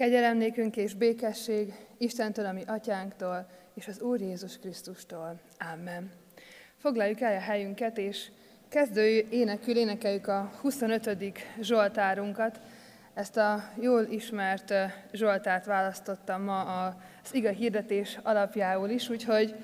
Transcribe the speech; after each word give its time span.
Kegyelem 0.00 0.36
nékünk 0.36 0.76
és 0.76 0.94
békesség 0.94 1.74
Istentől, 1.98 2.46
ami 2.46 2.62
atyánktól, 2.66 3.46
és 3.74 3.88
az 3.88 4.00
Úr 4.00 4.20
Jézus 4.20 4.58
Krisztustól. 4.58 5.40
Amen. 5.72 6.10
Foglaljuk 6.76 7.20
el 7.20 7.36
a 7.36 7.40
helyünket, 7.40 7.98
és 7.98 8.30
kezdő 8.68 9.26
énekül 9.30 9.76
énekeljük 9.76 10.26
a 10.26 10.52
25. 10.60 11.16
Zsoltárunkat. 11.60 12.60
Ezt 13.14 13.36
a 13.36 13.64
jól 13.80 14.06
ismert 14.10 14.74
Zsoltárt 15.12 15.64
választottam 15.64 16.42
ma 16.42 16.86
az 17.24 17.34
iga 17.34 17.50
hirdetés 17.50 18.18
alapjául 18.22 18.88
is, 18.88 19.08
úgyhogy 19.08 19.54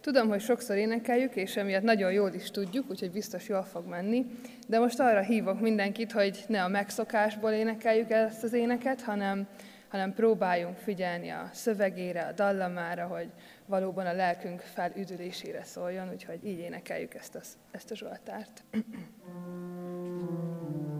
tudom, 0.00 0.28
hogy 0.28 0.40
sokszor 0.40 0.76
énekeljük, 0.76 1.36
és 1.36 1.56
emiatt 1.56 1.82
nagyon 1.82 2.12
jól 2.12 2.32
is 2.32 2.50
tudjuk, 2.50 2.90
úgyhogy 2.90 3.10
biztos 3.10 3.48
jól 3.48 3.62
fog 3.62 3.86
menni. 3.86 4.26
De 4.66 4.78
most 4.78 5.00
arra 5.00 5.20
hívok 5.20 5.60
mindenkit, 5.60 6.12
hogy 6.12 6.44
ne 6.48 6.64
a 6.64 6.68
megszokásból 6.68 7.50
énekeljük 7.50 8.10
ezt 8.10 8.42
az 8.42 8.52
éneket, 8.52 9.02
hanem 9.02 9.46
hanem 9.88 10.14
próbáljunk 10.14 10.76
figyelni 10.76 11.28
a 11.28 11.48
szövegére, 11.52 12.26
a 12.26 12.32
dallamára, 12.32 13.06
hogy 13.06 13.30
valóban 13.66 14.06
a 14.06 14.12
lelkünk 14.12 14.60
felüdülésére 14.60 15.64
szóljon, 15.64 16.10
úgyhogy 16.10 16.44
így 16.44 16.58
énekeljük 16.58 17.14
ezt 17.14 17.34
a, 17.34 17.40
ezt 17.70 17.90
a 17.90 17.94
Zsoltárt. 17.94 18.64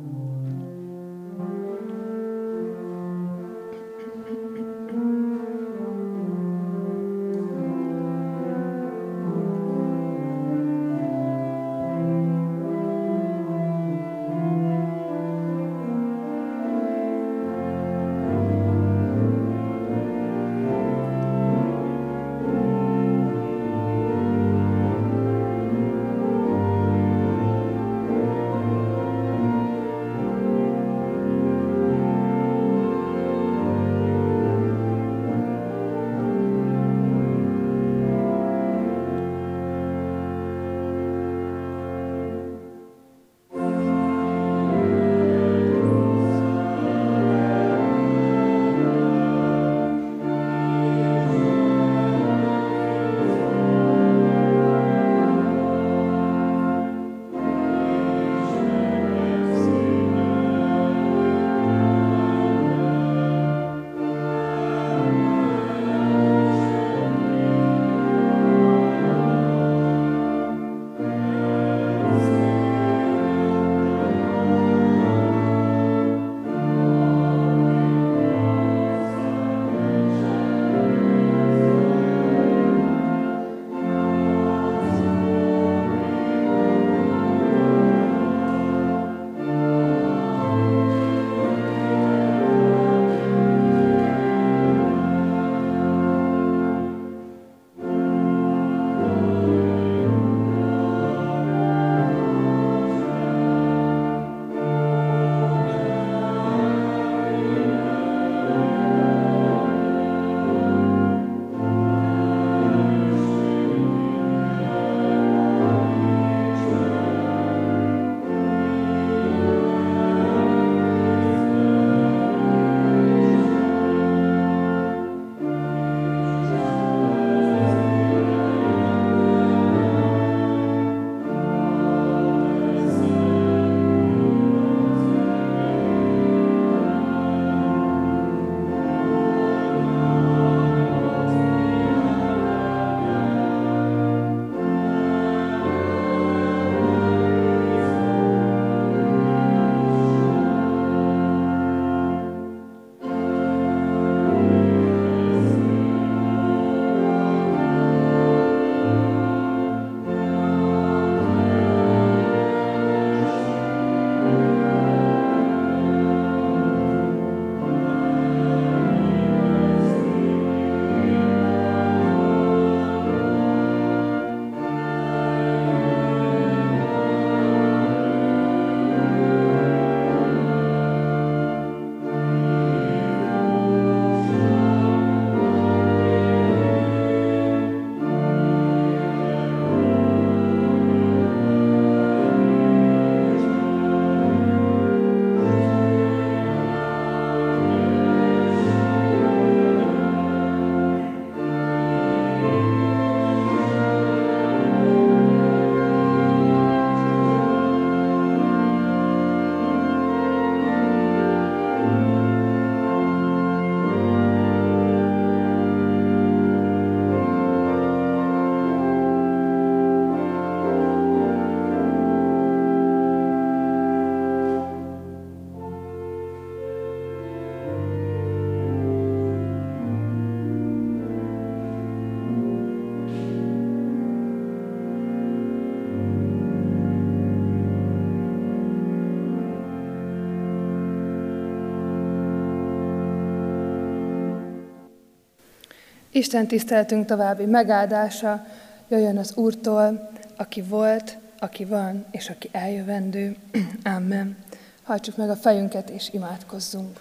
Isten 246.16 246.46
tiszteltünk 246.46 247.06
további 247.06 247.44
megáldása 247.44 248.46
jöjjön 248.88 249.18
az 249.18 249.34
Úrtól, 249.34 250.10
aki 250.36 250.62
volt, 250.62 251.18
aki 251.38 251.64
van, 251.64 252.06
és 252.10 252.28
aki 252.28 252.48
eljövendő. 252.52 253.36
Amen. 253.96 254.36
Hajtsuk 254.82 255.16
meg 255.16 255.30
a 255.30 255.36
fejünket, 255.36 255.90
és 255.90 256.08
imádkozzunk. 256.12 257.00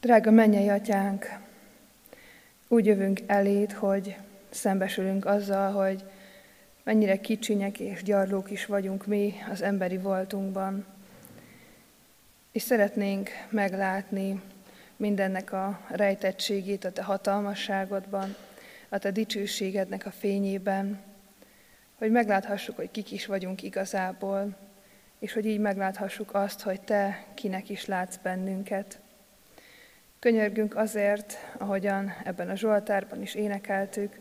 Drága 0.00 0.30
mennyei 0.30 0.68
atyánk, 0.68 1.38
úgy 2.68 2.86
jövünk 2.86 3.20
eléd, 3.26 3.72
hogy 3.72 4.16
szembesülünk 4.48 5.26
azzal, 5.26 5.72
hogy 5.72 6.04
mennyire 6.82 7.20
kicsinyek 7.20 7.78
és 7.78 8.02
gyarlók 8.02 8.50
is 8.50 8.66
vagyunk 8.66 9.06
mi 9.06 9.34
az 9.52 9.62
emberi 9.62 9.98
voltunkban. 9.98 10.86
És 12.52 12.62
szeretnénk 12.62 13.30
meglátni 13.50 14.40
mindennek 15.00 15.52
a 15.52 15.80
rejtettségét 15.88 16.84
a 16.84 16.92
te 16.92 17.02
hatalmasságodban, 17.02 18.36
a 18.88 18.98
te 18.98 19.10
dicsőségednek 19.10 20.06
a 20.06 20.10
fényében, 20.10 21.00
hogy 21.98 22.10
megláthassuk, 22.10 22.76
hogy 22.76 22.90
kik 22.90 23.12
is 23.12 23.26
vagyunk 23.26 23.62
igazából, 23.62 24.56
és 25.18 25.32
hogy 25.32 25.46
így 25.46 25.58
megláthassuk 25.58 26.34
azt, 26.34 26.60
hogy 26.60 26.80
te 26.80 27.24
kinek 27.34 27.68
is 27.68 27.86
látsz 27.86 28.16
bennünket. 28.16 28.98
Könyörgünk 30.18 30.76
azért, 30.76 31.36
ahogyan 31.58 32.12
ebben 32.24 32.48
a 32.48 32.56
Zsoltárban 32.56 33.22
is 33.22 33.34
énekeltük, 33.34 34.18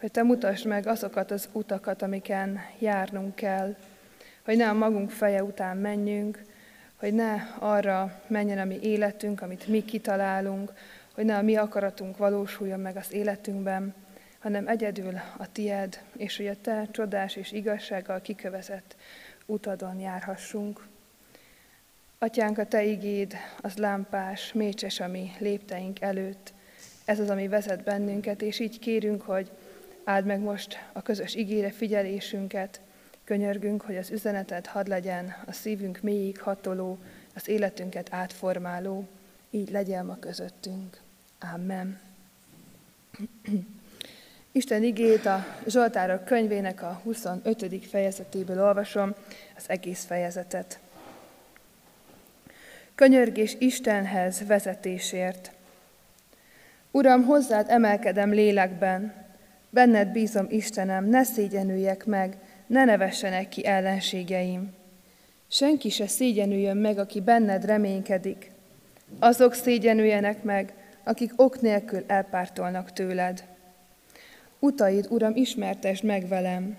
hogy 0.00 0.10
Te 0.10 0.22
mutasd 0.22 0.66
meg 0.66 0.86
azokat 0.86 1.30
az 1.30 1.48
utakat, 1.52 2.02
amiken 2.02 2.60
járnunk 2.78 3.34
kell, 3.34 3.76
hogy 4.44 4.56
ne 4.56 4.68
a 4.68 4.72
magunk 4.72 5.10
feje 5.10 5.42
után 5.42 5.76
menjünk, 5.76 6.42
hogy 6.96 7.14
ne 7.14 7.34
arra 7.58 8.22
menjen 8.26 8.58
a 8.58 8.64
mi 8.64 8.78
életünk, 8.82 9.42
amit 9.42 9.66
mi 9.66 9.84
kitalálunk, 9.84 10.72
hogy 11.14 11.24
ne 11.24 11.36
a 11.36 11.42
mi 11.42 11.56
akaratunk 11.56 12.16
valósuljon 12.16 12.80
meg 12.80 12.96
az 12.96 13.12
életünkben, 13.12 13.94
hanem 14.38 14.68
egyedül 14.68 15.20
a 15.38 15.52
tied, 15.52 16.02
és 16.16 16.36
hogy 16.36 16.46
a 16.46 16.60
te 16.60 16.88
csodás 16.90 17.36
és 17.36 17.52
igazsággal 17.52 18.20
kikövezett 18.20 18.96
utadon 19.46 20.00
járhassunk. 20.00 20.86
Atyánk, 22.18 22.58
a 22.58 22.66
Te 22.66 22.84
igéd, 22.84 23.34
az 23.60 23.76
lámpás, 23.76 24.52
mécses 24.52 25.00
a 25.00 25.08
mi 25.08 25.30
lépteink 25.38 26.00
előtt. 26.00 26.52
Ez 27.04 27.20
az, 27.20 27.30
ami 27.30 27.48
vezet 27.48 27.82
bennünket, 27.82 28.42
és 28.42 28.58
így 28.58 28.78
kérünk, 28.78 29.22
hogy 29.22 29.50
áld 30.04 30.24
meg 30.24 30.40
most 30.40 30.78
a 30.92 31.02
közös 31.02 31.34
igére 31.34 31.70
figyelésünket, 31.70 32.80
könyörgünk, 33.24 33.82
hogy 33.82 33.96
az 33.96 34.10
üzeneted 34.10 34.66
hadd 34.66 34.88
legyen 34.88 35.36
a 35.46 35.52
szívünk 35.52 36.00
mélyig 36.00 36.40
hatoló, 36.40 36.98
az 37.34 37.48
életünket 37.48 38.06
átformáló, 38.10 39.08
így 39.50 39.70
legyen 39.70 40.06
ma 40.06 40.18
közöttünk. 40.18 41.00
Amen. 41.54 42.00
Isten 44.52 44.82
igét 44.82 45.26
a 45.26 45.46
Zsoltárok 45.66 46.24
könyvének 46.24 46.82
a 46.82 47.00
25. 47.02 47.86
fejezetéből 47.86 48.62
olvasom 48.62 49.14
az 49.56 49.64
egész 49.66 50.04
fejezetet. 50.04 50.78
Könyörgés 52.94 53.56
Istenhez 53.58 54.46
vezetésért. 54.46 55.52
Uram, 56.90 57.24
hozzád 57.24 57.70
emelkedem 57.70 58.32
lélekben, 58.32 59.14
benned 59.70 60.08
bízom 60.08 60.46
Istenem, 60.48 61.04
ne 61.04 61.22
szégyenüljek 61.22 62.04
meg, 62.04 62.36
ne 62.66 62.84
nevessenek 62.84 63.48
ki 63.48 63.66
ellenségeim. 63.66 64.74
Senki 65.48 65.88
se 65.88 66.06
szégyenüljön 66.06 66.76
meg, 66.76 66.98
aki 66.98 67.20
benned 67.20 67.64
reménykedik. 67.64 68.50
Azok 69.18 69.54
szégyenüljenek 69.54 70.42
meg, 70.42 70.74
akik 71.04 71.32
ok 71.36 71.60
nélkül 71.60 72.04
elpártolnak 72.06 72.92
tőled. 72.92 73.44
Utaid, 74.58 75.06
Uram, 75.10 75.36
ismertesd 75.36 76.04
meg 76.04 76.28
velem, 76.28 76.76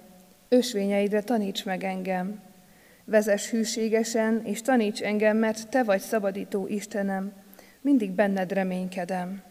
ösvényeidre 0.49 1.21
taníts 1.21 1.65
meg 1.65 1.83
engem. 1.83 2.41
Vezes 3.03 3.49
hűségesen, 3.49 4.41
és 4.45 4.61
taníts 4.61 5.01
engem, 5.01 5.37
mert 5.37 5.69
Te 5.69 5.83
vagy 5.83 6.01
szabadító 6.01 6.67
Istenem, 6.67 7.31
mindig 7.81 8.11
benned 8.11 8.51
reménykedem. 8.51 9.43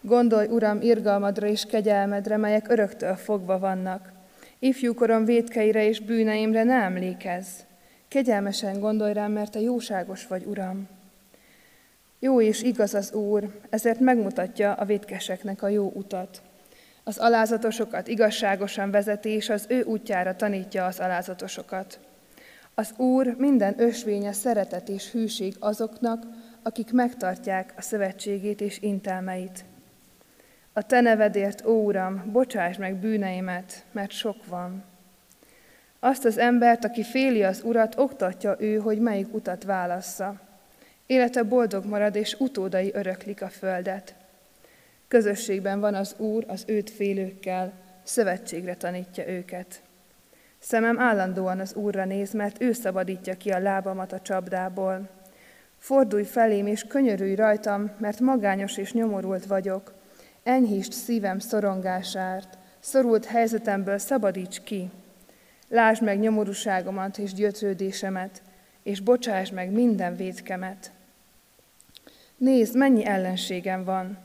Gondolj, 0.00 0.46
Uram, 0.46 0.80
irgalmadra 0.80 1.46
és 1.46 1.64
kegyelmedre, 1.64 2.36
melyek 2.36 2.68
öröktől 2.68 3.16
fogva 3.16 3.58
vannak. 3.58 4.12
Ifjúkorom 4.58 5.24
védkeire 5.24 5.86
és 5.86 6.00
bűneimre 6.00 6.62
ne 6.62 6.74
emlékezz. 6.74 7.48
Kegyelmesen 8.08 8.80
gondolj 8.80 9.12
rám, 9.12 9.32
mert 9.32 9.52
Te 9.52 9.60
jóságos 9.60 10.26
vagy, 10.26 10.44
Uram. 10.44 10.88
Jó 12.18 12.40
és 12.40 12.62
igaz 12.62 12.94
az 12.94 13.12
Úr, 13.12 13.60
ezért 13.70 14.00
megmutatja 14.00 14.72
a 14.72 14.84
védkeseknek 14.84 15.62
a 15.62 15.68
jó 15.68 15.92
utat. 15.94 16.42
Az 17.04 17.18
alázatosokat 17.18 18.08
igazságosan 18.08 18.90
vezeti, 18.90 19.28
és 19.28 19.48
az 19.48 19.64
ő 19.68 19.82
útjára 19.82 20.36
tanítja 20.36 20.84
az 20.84 20.98
alázatosokat. 20.98 21.98
Az 22.74 22.92
Úr 22.96 23.34
minden 23.38 23.74
ösvénye 23.80 24.32
szeretet 24.32 24.88
és 24.88 25.10
hűség 25.10 25.54
azoknak, 25.58 26.22
akik 26.62 26.92
megtartják 26.92 27.72
a 27.76 27.82
szövetségét 27.82 28.60
és 28.60 28.80
intelmeit. 28.80 29.64
A 30.78 30.82
te 30.82 31.00
nevedért, 31.00 31.66
ó 31.66 31.84
Uram, 31.84 32.22
bocsáss 32.32 32.76
meg 32.76 32.96
bűneimet, 32.96 33.84
mert 33.92 34.10
sok 34.10 34.46
van. 34.46 34.84
Azt 36.00 36.24
az 36.24 36.38
embert, 36.38 36.84
aki 36.84 37.02
féli 37.02 37.42
az 37.42 37.62
Urat, 37.64 37.98
oktatja 37.98 38.56
ő, 38.58 38.76
hogy 38.76 38.98
melyik 38.98 39.34
utat 39.34 39.64
válassza. 39.64 40.40
Élete 41.06 41.42
boldog 41.42 41.84
marad, 41.84 42.16
és 42.16 42.36
utódai 42.38 42.90
öröklik 42.94 43.42
a 43.42 43.48
földet. 43.48 44.14
Közösségben 45.08 45.80
van 45.80 45.94
az 45.94 46.14
Úr 46.18 46.44
az 46.48 46.64
őt 46.66 46.90
félőkkel, 46.90 47.72
szövetségre 48.02 48.74
tanítja 48.74 49.28
őket. 49.28 49.80
Szemem 50.58 50.98
állandóan 50.98 51.60
az 51.60 51.74
Úrra 51.74 52.04
néz, 52.04 52.32
mert 52.32 52.62
ő 52.62 52.72
szabadítja 52.72 53.34
ki 53.36 53.50
a 53.50 53.58
lábamat 53.58 54.12
a 54.12 54.20
csapdából. 54.20 55.08
Fordulj 55.78 56.24
felém 56.24 56.66
és 56.66 56.84
könyörülj 56.84 57.34
rajtam, 57.34 57.90
mert 57.98 58.20
magányos 58.20 58.76
és 58.76 58.92
nyomorult 58.92 59.46
vagyok. 59.46 59.96
Enyhítsd 60.42 60.92
szívem 60.92 61.38
szorongásárt, 61.38 62.58
szorult 62.80 63.24
helyzetemből 63.24 63.98
szabadíts 63.98 64.60
ki. 64.60 64.90
Lásd 65.68 66.02
meg 66.02 66.18
nyomorúságomat 66.18 67.18
és 67.18 67.32
gyötrődésemet, 67.32 68.42
és 68.82 69.00
bocsáss 69.00 69.50
meg 69.50 69.70
minden 69.70 70.16
védkemet. 70.16 70.92
Nézd, 72.36 72.76
mennyi 72.76 73.04
ellenségem 73.04 73.84
van. 73.84 74.18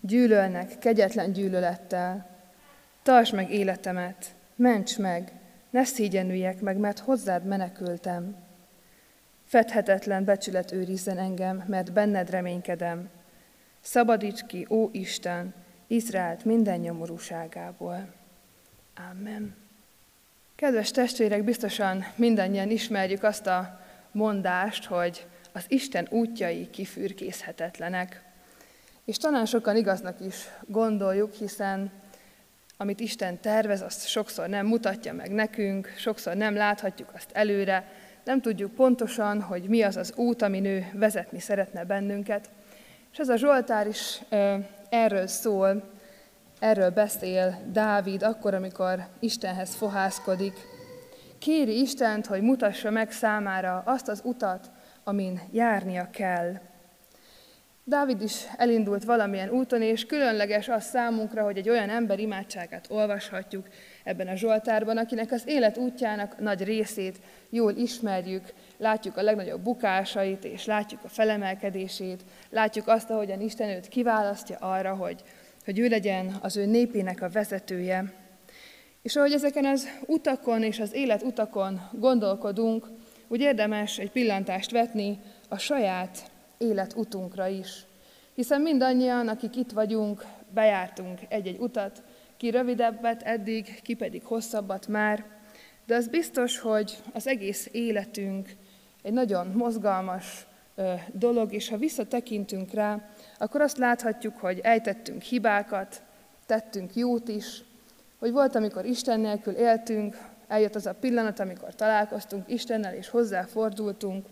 Gyűlölnek 0.00 0.78
kegyetlen 0.78 1.32
gyűlölettel. 1.32 2.26
Tarts 3.02 3.32
meg 3.32 3.50
életemet, 3.50 4.34
ments 4.54 4.98
meg, 4.98 5.32
ne 5.70 5.84
szégyenüljek 5.84 6.60
meg, 6.60 6.76
mert 6.76 6.98
hozzád 6.98 7.44
menekültem. 7.44 8.36
Fedhetetlen 9.44 10.24
becsület 10.24 10.72
őrizzen 10.72 11.18
engem, 11.18 11.64
mert 11.66 11.92
benned 11.92 12.30
reménykedem. 12.30 13.08
Szabadíts 13.86 14.42
ki, 14.46 14.66
ó 14.70 14.88
Isten, 14.92 15.54
Izraelt 15.86 16.44
minden 16.44 16.78
nyomorúságából. 16.78 18.14
Amen. 19.10 19.56
Kedves 20.54 20.90
testvérek, 20.90 21.44
biztosan 21.44 22.04
mindannyian 22.14 22.70
ismerjük 22.70 23.22
azt 23.22 23.46
a 23.46 23.80
mondást, 24.12 24.84
hogy 24.84 25.26
az 25.52 25.64
Isten 25.68 26.06
útjai 26.10 26.70
kifürkészhetetlenek. 26.70 28.22
És 29.04 29.16
talán 29.16 29.46
sokan 29.46 29.76
igaznak 29.76 30.20
is 30.20 30.36
gondoljuk, 30.66 31.32
hiszen 31.32 31.90
amit 32.76 33.00
Isten 33.00 33.40
tervez, 33.40 33.82
azt 33.82 34.08
sokszor 34.08 34.48
nem 34.48 34.66
mutatja 34.66 35.12
meg 35.12 35.30
nekünk, 35.30 35.92
sokszor 35.96 36.34
nem 36.34 36.54
láthatjuk 36.54 37.10
azt 37.14 37.30
előre, 37.32 37.92
nem 38.24 38.40
tudjuk 38.40 38.74
pontosan, 38.74 39.42
hogy 39.42 39.62
mi 39.62 39.82
az 39.82 39.96
az 39.96 40.12
út, 40.16 40.42
amin 40.42 40.64
ő 40.64 40.90
vezetni 40.92 41.40
szeretne 41.40 41.84
bennünket. 41.84 42.50
És 43.16 43.22
ez 43.22 43.28
a 43.28 43.36
Zsoltár 43.36 43.86
is 43.86 44.22
erről 44.88 45.26
szól, 45.26 45.82
erről 46.58 46.90
beszél 46.90 47.58
Dávid 47.72 48.22
akkor, 48.22 48.54
amikor 48.54 49.06
Istenhez 49.20 49.74
fohászkodik. 49.74 50.54
Kéri 51.38 51.80
Istent, 51.80 52.26
hogy 52.26 52.42
mutassa 52.42 52.90
meg 52.90 53.10
számára 53.10 53.82
azt 53.86 54.08
az 54.08 54.20
utat, 54.24 54.70
amin 55.04 55.40
járnia 55.50 56.08
kell. 56.10 56.52
Dávid 57.88 58.22
is 58.22 58.46
elindult 58.56 59.04
valamilyen 59.04 59.50
úton, 59.50 59.82
és 59.82 60.06
különleges 60.06 60.68
az 60.68 60.84
számunkra, 60.84 61.42
hogy 61.42 61.56
egy 61.56 61.68
olyan 61.68 61.90
ember 61.90 62.18
imádságát 62.18 62.86
olvashatjuk 62.90 63.66
ebben 64.04 64.28
a 64.28 64.34
Zsoltárban, 64.34 64.96
akinek 64.96 65.32
az 65.32 65.42
élet 65.46 65.76
útjának 65.76 66.38
nagy 66.38 66.64
részét 66.64 67.18
jól 67.50 67.72
ismerjük, 67.72 68.52
látjuk 68.78 69.16
a 69.16 69.22
legnagyobb 69.22 69.60
bukásait, 69.60 70.44
és 70.44 70.64
látjuk 70.64 71.04
a 71.04 71.08
felemelkedését, 71.08 72.24
látjuk 72.50 72.88
azt, 72.88 73.10
ahogyan 73.10 73.40
Isten 73.40 73.68
őt 73.68 73.88
kiválasztja 73.88 74.56
arra, 74.56 74.94
hogy, 74.94 75.22
hogy 75.64 75.78
ő 75.78 75.88
legyen 75.88 76.36
az 76.40 76.56
ő 76.56 76.64
népének 76.64 77.22
a 77.22 77.30
vezetője. 77.30 78.12
És 79.02 79.16
ahogy 79.16 79.32
ezeken 79.32 79.64
az 79.64 79.88
utakon 80.06 80.62
és 80.62 80.80
az 80.80 80.94
élet 80.94 81.22
utakon 81.22 81.80
gondolkodunk, 81.92 82.86
úgy 83.28 83.40
érdemes 83.40 83.98
egy 83.98 84.10
pillantást 84.10 84.70
vetni 84.70 85.18
a 85.48 85.58
saját 85.58 86.34
életutunkra 86.58 87.46
is. 87.46 87.84
Hiszen 88.34 88.60
mindannyian, 88.60 89.28
akik 89.28 89.56
itt 89.56 89.72
vagyunk, 89.72 90.24
bejártunk 90.54 91.20
egy-egy 91.28 91.58
utat, 91.58 92.02
ki 92.36 92.50
rövidebbet 92.50 93.22
eddig, 93.22 93.82
ki 93.82 93.94
pedig 93.94 94.24
hosszabbat 94.24 94.88
már, 94.88 95.24
de 95.86 95.94
az 95.94 96.08
biztos, 96.08 96.58
hogy 96.58 96.98
az 97.12 97.26
egész 97.26 97.68
életünk 97.72 98.48
egy 99.02 99.12
nagyon 99.12 99.46
mozgalmas, 99.46 100.46
dolog, 101.12 101.52
és 101.52 101.68
ha 101.68 101.76
visszatekintünk 101.76 102.70
rá, 102.70 103.08
akkor 103.38 103.60
azt 103.60 103.78
láthatjuk, 103.78 104.36
hogy 104.38 104.60
ejtettünk 104.62 105.22
hibákat, 105.22 106.02
tettünk 106.46 106.94
jót 106.94 107.28
is, 107.28 107.64
hogy 108.18 108.32
volt, 108.32 108.54
amikor 108.54 108.84
Isten 108.84 109.20
nélkül 109.20 109.54
éltünk, 109.54 110.16
eljött 110.48 110.74
az 110.74 110.86
a 110.86 110.94
pillanat, 110.94 111.40
amikor 111.40 111.74
találkoztunk 111.74 112.48
Istennel 112.48 112.94
és 112.94 113.08
hozzáfordultunk, 113.08 114.26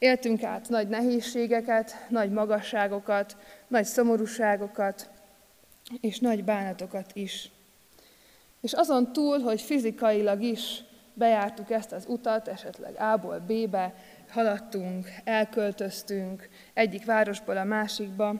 éltünk 0.00 0.42
át 0.42 0.68
nagy 0.68 0.88
nehézségeket, 0.88 2.06
nagy 2.08 2.30
magasságokat, 2.30 3.36
nagy 3.68 3.84
szomorúságokat, 3.84 5.10
és 6.00 6.18
nagy 6.18 6.44
bánatokat 6.44 7.10
is. 7.12 7.50
És 8.60 8.72
azon 8.72 9.12
túl, 9.12 9.38
hogy 9.38 9.60
fizikailag 9.60 10.42
is 10.42 10.82
bejártuk 11.14 11.70
ezt 11.70 11.92
az 11.92 12.04
utat, 12.08 12.48
esetleg 12.48 13.00
A-ból 13.00 13.38
B-be, 13.38 13.94
haladtunk, 14.30 15.08
elköltöztünk 15.24 16.48
egyik 16.74 17.04
városból 17.04 17.56
a 17.56 17.64
másikba, 17.64 18.34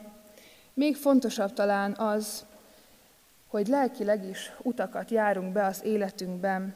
még 0.73 0.95
fontosabb 0.95 1.53
talán 1.53 1.95
az, 1.97 2.45
hogy 3.47 3.67
lelkileg 3.67 4.25
is 4.25 4.51
utakat 4.61 5.11
járunk 5.11 5.53
be 5.53 5.65
az 5.65 5.83
életünkben, 5.83 6.75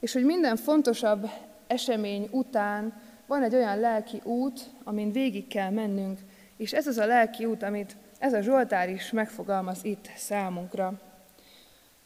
és 0.00 0.12
hogy 0.12 0.24
minden 0.24 0.56
fontosabb 0.56 1.30
esemény 1.66 2.28
után 2.30 2.92
van 3.26 3.42
egy 3.42 3.54
olyan 3.54 3.80
lelki 3.80 4.20
út, 4.24 4.60
amin 4.84 5.12
végig 5.12 5.46
kell 5.46 5.70
mennünk, 5.70 6.18
és 6.56 6.72
ez 6.72 6.86
az 6.86 6.98
a 6.98 7.06
lelki 7.06 7.44
út, 7.44 7.62
amit 7.62 7.96
ez 8.18 8.32
a 8.32 8.40
Zsoltár 8.40 8.88
is 8.88 9.10
megfogalmaz 9.10 9.78
itt 9.82 10.10
számunkra. 10.16 10.92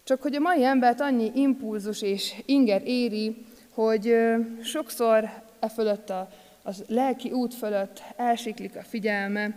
Csak 0.05 0.23
hogy 0.23 0.35
a 0.35 0.41
mai 0.41 0.65
embert 0.65 1.01
annyi 1.01 1.31
impulzus 1.35 2.03
és 2.03 2.35
inger 2.47 2.83
éri, 2.85 3.47
hogy 3.75 4.17
sokszor 4.63 5.31
e 5.61 5.69
fölött 5.69 6.11
a, 6.11 6.29
a 6.65 6.71
lelki 6.87 7.31
út 7.31 7.55
fölött 7.55 8.03
elsiklik 8.17 8.77
a 8.77 8.83
figyelme, 8.83 9.57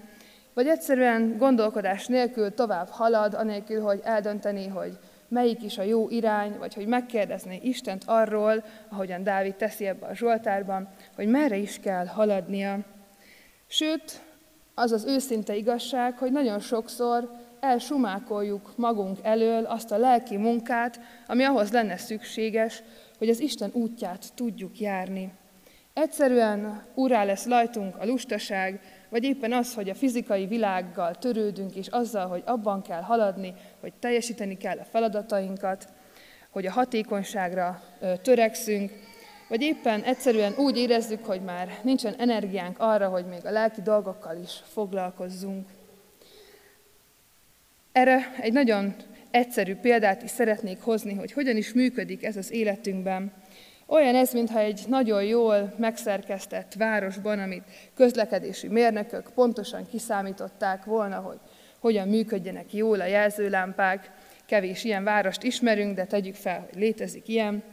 vagy 0.54 0.68
egyszerűen 0.68 1.38
gondolkodás 1.38 2.08
nélkül 2.08 2.54
tovább 2.54 2.88
halad, 2.88 3.34
anélkül, 3.34 3.82
hogy 3.82 4.02
eldönteni, 4.04 4.68
hogy 4.68 4.98
melyik 5.28 5.64
is 5.64 5.78
a 5.78 5.84
jó 5.84 6.10
irány, 6.10 6.58
vagy 6.58 6.74
hogy 6.74 6.86
megkérdezné 6.86 7.60
Istent 7.64 8.04
arról, 8.06 8.64
ahogyan 8.90 9.24
Dávid 9.24 9.56
teszi 9.56 9.88
ebbe 9.88 10.06
a 10.06 10.16
Zsoltárban, 10.16 10.90
hogy 11.16 11.28
merre 11.28 11.58
is 11.58 11.80
kell 11.80 12.06
haladnia. 12.06 12.80
Sőt, 13.68 14.22
az 14.76 14.92
az 14.92 15.06
őszinte 15.06 15.56
igazság, 15.56 16.18
hogy 16.18 16.32
nagyon 16.32 16.60
sokszor 16.60 17.30
elsumákoljuk 17.60 18.74
magunk 18.76 19.20
elől 19.22 19.66
azt 19.66 19.92
a 19.92 19.98
lelki 19.98 20.38
munkát, 20.38 21.00
ami 21.28 21.44
ahhoz 21.44 21.72
lenne 21.72 21.98
szükséges, 21.98 22.84
hogy 23.18 23.30
az 23.30 23.40
Isten 23.40 23.70
útját 23.74 24.26
tudjuk 24.36 24.80
járni. 24.80 25.34
Egyszerűen 25.94 26.84
urá 26.94 27.24
lesz 27.24 27.46
lajtunk 27.46 27.98
a 27.98 28.06
lustaság, 28.06 28.82
vagy 29.10 29.24
éppen 29.24 29.54
az, 29.54 29.74
hogy 29.74 29.90
a 29.90 29.96
fizikai 29.96 30.46
világgal 30.46 31.16
törődünk, 31.16 31.76
és 31.76 31.88
azzal, 31.88 32.28
hogy 32.28 32.44
abban 32.46 32.82
kell 32.82 33.02
haladni, 33.02 33.54
hogy 33.80 33.94
teljesíteni 34.00 34.58
kell 34.58 34.78
a 34.78 34.84
feladatainkat, 34.84 35.88
hogy 36.50 36.66
a 36.66 36.72
hatékonyságra 36.72 37.82
törekszünk, 38.22 38.92
vagy 39.52 39.62
éppen 39.62 40.02
egyszerűen 40.04 40.54
úgy 40.58 40.78
érezzük, 40.78 41.26
hogy 41.26 41.42
már 41.42 41.80
nincsen 41.84 42.14
energiánk 42.18 42.80
arra, 42.80 43.08
hogy 43.08 43.26
még 43.26 43.46
a 43.46 43.52
lelki 43.52 43.82
dolgokkal 43.82 44.38
is 44.44 44.62
foglalkozzunk. 44.74 45.68
Erre 47.92 48.36
egy 48.42 48.54
nagyon 48.54 48.96
egyszerű 49.32 49.76
példát 49.76 50.24
is 50.24 50.30
szeretnék 50.30 50.82
hozni, 50.82 51.14
hogy 51.14 51.32
hogyan 51.32 51.58
is 51.58 51.74
működik 51.74 52.24
ez 52.24 52.38
az 52.38 52.52
életünkben. 52.52 53.34
Olyan 53.86 54.16
ez, 54.16 54.34
mintha 54.34 54.60
egy 54.60 54.84
nagyon 54.88 55.24
jól 55.24 55.74
megszerkesztett 55.78 56.74
városban, 56.74 57.40
amit 57.40 57.64
közlekedési 57.96 58.68
mérnökök 58.68 59.32
pontosan 59.34 59.88
kiszámították 59.90 60.86
volna, 60.86 61.20
hogy 61.20 61.40
hogyan 61.80 62.08
működjenek 62.08 62.74
jól 62.74 63.02
a 63.02 63.06
jelzőlámpák. 63.06 64.12
Kevés 64.46 64.84
ilyen 64.84 65.04
várost 65.04 65.44
ismerünk, 65.44 65.96
de 65.96 66.06
tegyük 66.06 66.36
fel, 66.36 66.68
hogy 66.70 66.80
létezik 66.80 67.28
ilyen. 67.28 67.64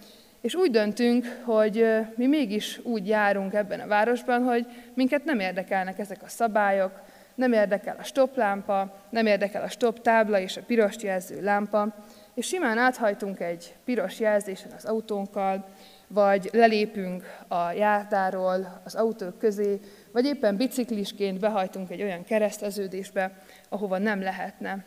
És 0.41 0.55
úgy 0.55 0.71
döntünk, 0.71 1.41
hogy 1.45 1.87
mi 2.17 2.27
mégis 2.27 2.81
úgy 2.83 3.09
járunk 3.09 3.55
ebben 3.55 3.81
a 3.81 3.87
városban, 3.87 4.43
hogy 4.43 4.67
minket 4.95 5.25
nem 5.25 5.41
érdekelnek 5.41 5.99
ezek 5.99 6.23
a 6.23 6.29
szabályok, 6.29 7.01
nem 7.35 7.53
érdekel 7.53 7.97
a 7.99 8.03
stoplámpa, 8.03 8.95
nem 9.11 9.27
érdekel 9.27 9.63
a 9.63 9.69
stop 9.69 10.01
tábla 10.01 10.41
és 10.41 10.57
a 10.57 10.63
piros 10.67 10.97
jelző 11.03 11.43
lámpa, 11.43 11.95
és 12.35 12.47
simán 12.47 12.79
áthajtunk 12.79 13.41
egy 13.41 13.75
piros 13.85 14.21
jelzésen 14.21 14.71
az 14.77 14.85
autónkkal, 14.85 15.69
vagy 16.07 16.49
lelépünk 16.53 17.25
a 17.49 17.73
járdáról 17.73 18.81
az 18.85 18.95
autók 18.95 19.39
közé, 19.39 19.81
vagy 20.13 20.25
éppen 20.25 20.57
biciklisként 20.57 21.41
behajtunk 21.41 21.91
egy 21.91 22.03
olyan 22.03 22.25
kereszteződésbe, 22.25 23.33
ahova 23.69 23.99
nem 23.99 24.23
lehetne. 24.23 24.85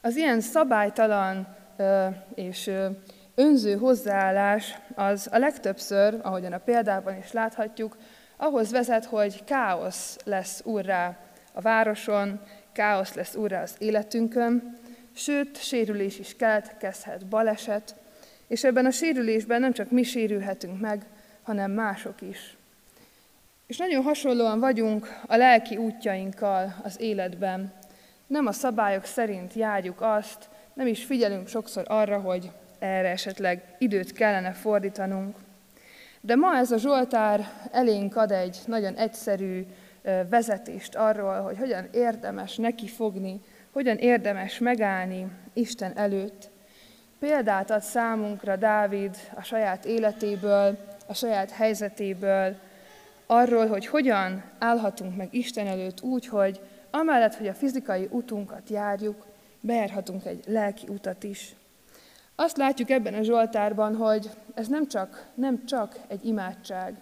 Az 0.00 0.16
ilyen 0.16 0.40
szabálytalan 0.40 1.56
és 2.34 2.70
önző 3.40 3.76
hozzáállás 3.76 4.78
az 4.94 5.28
a 5.32 5.38
legtöbbször, 5.38 6.18
ahogyan 6.22 6.52
a 6.52 6.58
példában 6.58 7.16
is 7.16 7.32
láthatjuk, 7.32 7.96
ahhoz 8.36 8.70
vezet, 8.70 9.04
hogy 9.04 9.44
káosz 9.44 10.18
lesz 10.24 10.60
úrrá 10.64 11.18
a 11.52 11.60
városon, 11.60 12.40
káosz 12.72 13.14
lesz 13.14 13.34
úrrá 13.34 13.62
az 13.62 13.74
életünkön, 13.78 14.78
sőt, 15.12 15.62
sérülés 15.62 16.18
is 16.18 16.36
keletkezhet, 16.36 17.26
baleset, 17.26 17.94
és 18.46 18.64
ebben 18.64 18.86
a 18.86 18.90
sérülésben 18.90 19.60
nem 19.60 19.72
csak 19.72 19.90
mi 19.90 20.02
sérülhetünk 20.02 20.80
meg, 20.80 21.02
hanem 21.42 21.70
mások 21.70 22.20
is. 22.20 22.56
És 23.66 23.76
nagyon 23.76 24.02
hasonlóan 24.02 24.60
vagyunk 24.60 25.20
a 25.26 25.36
lelki 25.36 25.76
útjainkkal 25.76 26.74
az 26.82 27.00
életben. 27.00 27.72
Nem 28.26 28.46
a 28.46 28.52
szabályok 28.52 29.04
szerint 29.04 29.54
járjuk 29.54 30.00
azt, 30.00 30.48
nem 30.74 30.86
is 30.86 31.04
figyelünk 31.04 31.48
sokszor 31.48 31.84
arra, 31.88 32.18
hogy 32.18 32.50
erre 32.80 33.08
esetleg 33.08 33.62
időt 33.78 34.12
kellene 34.12 34.52
fordítanunk. 34.52 35.36
De 36.20 36.34
ma 36.34 36.56
ez 36.56 36.70
a 36.70 36.78
Zsoltár 36.78 37.48
elénk 37.72 38.16
ad 38.16 38.30
egy 38.30 38.58
nagyon 38.66 38.94
egyszerű 38.94 39.66
vezetést 40.28 40.94
arról, 40.94 41.40
hogy 41.40 41.58
hogyan 41.58 41.88
érdemes 41.92 42.56
neki 42.56 42.88
fogni, 42.88 43.40
hogyan 43.72 43.96
érdemes 43.96 44.58
megállni 44.58 45.26
Isten 45.52 45.96
előtt. 45.96 46.50
Példát 47.18 47.70
ad 47.70 47.82
számunkra 47.82 48.56
Dávid 48.56 49.16
a 49.34 49.42
saját 49.42 49.84
életéből, 49.84 50.78
a 51.06 51.14
saját 51.14 51.50
helyzetéből, 51.50 52.56
arról, 53.26 53.66
hogy 53.66 53.86
hogyan 53.86 54.42
állhatunk 54.58 55.16
meg 55.16 55.28
Isten 55.30 55.66
előtt 55.66 56.00
úgy, 56.02 56.26
hogy 56.26 56.60
amellett, 56.90 57.34
hogy 57.34 57.48
a 57.48 57.54
fizikai 57.54 58.08
utunkat 58.10 58.68
járjuk, 58.68 59.26
bejárhatunk 59.60 60.26
egy 60.26 60.44
lelki 60.46 60.86
utat 60.88 61.22
is. 61.22 61.54
Azt 62.40 62.56
látjuk 62.56 62.90
ebben 62.90 63.14
a 63.14 63.22
Zsoltárban, 63.22 63.96
hogy 63.96 64.30
ez 64.54 64.68
nem 64.68 64.88
csak, 64.88 65.26
nem 65.34 65.64
csak 65.64 65.96
egy 66.08 66.24
imádság, 66.24 66.94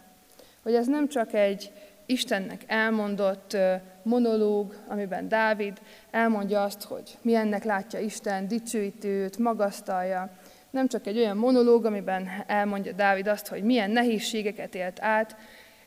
hogy 0.63 0.75
ez 0.75 0.87
nem 0.87 1.09
csak 1.09 1.33
egy 1.33 1.73
Istennek 2.07 2.65
elmondott 2.67 3.57
monológ, 4.03 4.75
amiben 4.87 5.29
Dávid 5.29 5.81
elmondja 6.11 6.63
azt, 6.63 6.83
hogy 6.83 7.19
milyennek 7.23 7.65
látja 7.65 7.99
Isten, 7.99 8.49
dicsőíti 8.49 9.09
őt, 9.09 9.39
magasztalja. 9.39 10.31
Nem 10.71 10.89
csak 10.89 11.07
egy 11.07 11.19
olyan 11.19 11.37
monológ, 11.37 11.85
amiben 11.85 12.29
elmondja 12.47 12.93
Dávid 12.93 13.27
azt, 13.27 13.47
hogy 13.49 13.63
milyen 13.63 13.91
nehézségeket 13.91 14.75
élt 14.75 15.01
át, 15.01 15.37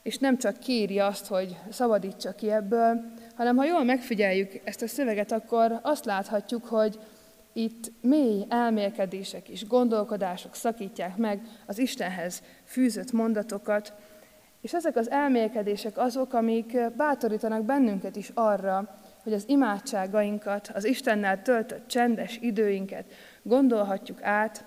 és 0.02 0.18
nem 0.18 0.38
csak 0.38 0.60
kéri 0.60 1.00
azt, 1.00 1.28
hogy 1.28 1.58
szabadítsa 1.70 2.32
ki 2.32 2.52
ebből, 2.52 3.02
hanem 3.36 3.56
ha 3.56 3.66
jól 3.66 3.84
megfigyeljük 3.84 4.52
ezt 4.64 4.82
a 4.82 4.88
szöveget, 4.88 5.32
akkor 5.32 5.80
azt 5.82 6.06
láthatjuk, 6.06 6.66
hogy 6.66 7.00
itt 7.54 7.92
mély 8.02 8.46
elmélkedések 8.50 9.50
és 9.50 9.68
gondolkodások 9.68 10.56
szakítják 10.56 11.18
meg 11.18 11.42
az 11.66 11.80
Istenhez 11.80 12.44
fűzött 12.64 13.12
mondatokat, 13.12 13.94
és 14.62 14.74
ezek 14.74 14.96
az 14.96 15.10
elmélkedések 15.10 15.98
azok, 15.98 16.34
amik 16.34 16.78
bátorítanak 16.96 17.66
bennünket 17.66 18.16
is 18.16 18.32
arra, 18.34 19.00
hogy 19.24 19.34
az 19.34 19.44
imádságainkat, 19.48 20.72
az 20.74 20.86
Istennel 20.86 21.42
töltött 21.42 21.88
csendes 21.88 22.38
időinket 22.42 23.06
gondolhatjuk 23.44 24.24
át 24.24 24.66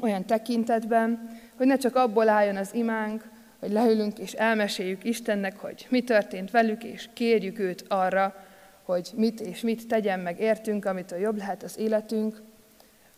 olyan 0.00 0.26
tekintetben, 0.26 1.30
hogy 1.56 1.66
ne 1.66 1.76
csak 1.76 1.96
abból 1.96 2.28
álljon 2.28 2.56
az 2.56 2.74
imánk, 2.74 3.28
hogy 3.60 3.72
leülünk 3.72 4.18
és 4.18 4.32
elmeséljük 4.32 5.04
Istennek, 5.04 5.58
hogy 5.58 5.86
mi 5.90 6.02
történt 6.02 6.50
velük, 6.50 6.84
és 6.84 7.08
kérjük 7.12 7.58
őt 7.58 7.84
arra, 7.88 8.34
hogy 8.82 9.10
mit 9.16 9.40
és 9.40 9.60
mit 9.60 9.88
tegyen 9.88 10.20
meg 10.20 10.40
értünk, 10.40 10.84
amitől 10.84 11.18
jobb 11.18 11.36
lehet 11.36 11.62
az 11.62 11.78
életünk, 11.78 12.42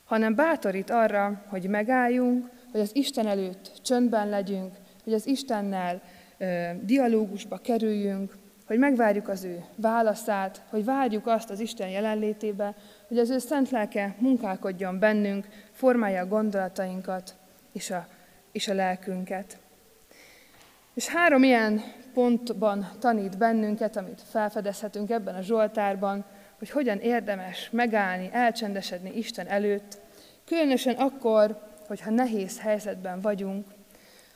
hanem 0.05 0.35
bátorít 0.35 0.91
arra, 0.91 1.43
hogy 1.49 1.69
megálljunk, 1.69 2.51
hogy 2.73 2.81
az 2.81 2.97
Isten 2.97 3.27
előtt 3.27 3.73
csöndben 3.83 4.29
legyünk, 4.29 4.75
hogy 5.05 5.13
az 5.13 5.27
Istennel 5.27 6.03
ö, 6.39 6.71
dialógusba 6.83 7.59
kerüljünk, 7.59 8.37
hogy 8.67 8.79
megvárjuk 8.79 9.29
az 9.29 9.45
ő 9.45 9.65
válaszát, 9.77 10.63
hogy 10.69 10.85
várjuk 10.85 11.27
azt 11.27 11.51
az 11.51 11.61
Isten 11.61 11.89
jelenlétébe, 11.89 12.75
hogy 13.09 13.19
az 13.19 13.31
ő 13.31 13.39
szent 13.39 13.71
lelke 13.71 14.15
munkálkodjon 14.19 14.99
bennünk, 14.99 15.49
formálja 15.73 16.21
a 16.21 16.27
gondolatainkat 16.27 17.35
és 17.73 17.91
a, 17.91 18.07
és 18.53 18.69
a 18.69 18.75
lelkünket. 18.75 19.59
És 20.95 21.07
három 21.09 21.43
ilyen 21.43 21.83
pontban 22.13 22.91
tanít 22.99 23.39
bennünket, 23.39 23.97
amit 23.97 24.23
felfedezhetünk 24.31 25.11
ebben 25.11 25.35
a 25.35 25.43
Zsoltárban, 25.43 26.25
hogy 26.59 26.71
hogyan 26.71 26.99
érdemes 26.99 27.69
megállni, 27.71 28.29
elcsendesedni 28.33 29.17
Isten 29.17 29.47
előtt, 29.47 29.99
különösen 30.45 30.95
akkor, 30.95 31.59
hogyha 31.87 32.11
nehéz 32.11 32.61
helyzetben 32.61 33.21
vagyunk. 33.21 33.67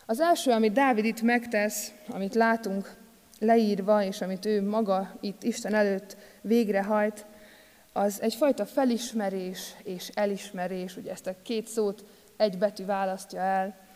Az 0.07 0.21
első, 0.21 0.51
amit 0.51 0.73
Dávid 0.73 1.05
itt 1.05 1.23
megtesz, 1.23 1.93
amit 2.09 2.35
látunk 2.35 2.97
leírva, 3.39 4.03
és 4.03 4.21
amit 4.21 4.47
ő 4.47 4.63
maga 4.69 5.17
itt 5.21 5.43
Isten 5.43 5.75
előtt 5.75 6.17
végrehajt, 6.41 7.27
az 7.93 8.23
egyfajta 8.23 8.67
felismerés 8.67 9.75
és 9.85 10.11
elismerés, 10.15 10.97
ugye 10.97 11.11
ezt 11.11 11.27
a 11.27 11.35
két 11.43 11.67
szót 11.67 12.05
egy 12.37 12.59
betű 12.59 12.85
választja 12.85 13.41
el. 13.41 13.88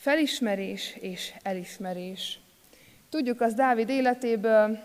Felismerés 0.00 0.96
és 1.00 1.32
elismerés. 1.42 2.40
Tudjuk 3.10 3.40
az 3.40 3.54
Dávid 3.54 3.88
életéből, 3.88 4.78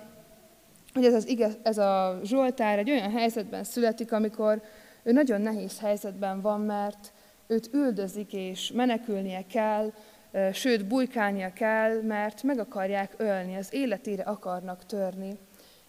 hogy 0.94 1.06
ez, 1.06 1.14
az 1.14 1.28
ige, 1.28 1.50
ez 1.64 1.78
a 1.78 2.20
Zsoltár 2.24 2.78
egy 2.80 2.90
olyan 2.90 3.12
helyzetben 3.12 3.64
születik, 3.64 4.12
amikor 4.12 4.62
ő 5.04 5.12
nagyon 5.12 5.42
nehéz 5.42 5.80
helyzetben 5.80 6.42
van, 6.42 6.62
mert 6.62 7.12
őt 7.48 7.70
üldözik 7.74 8.34
és 8.34 8.72
menekülnie 8.72 9.44
kell, 9.52 9.92
sőt 10.54 10.86
bujkálnia 10.86 11.54
kell, 11.54 12.02
mert 12.02 12.44
meg 12.44 12.60
akarják 12.60 13.14
ölni, 13.18 13.56
az 13.56 13.74
életére 13.74 14.24
akarnak 14.24 14.86
törni. 14.86 15.38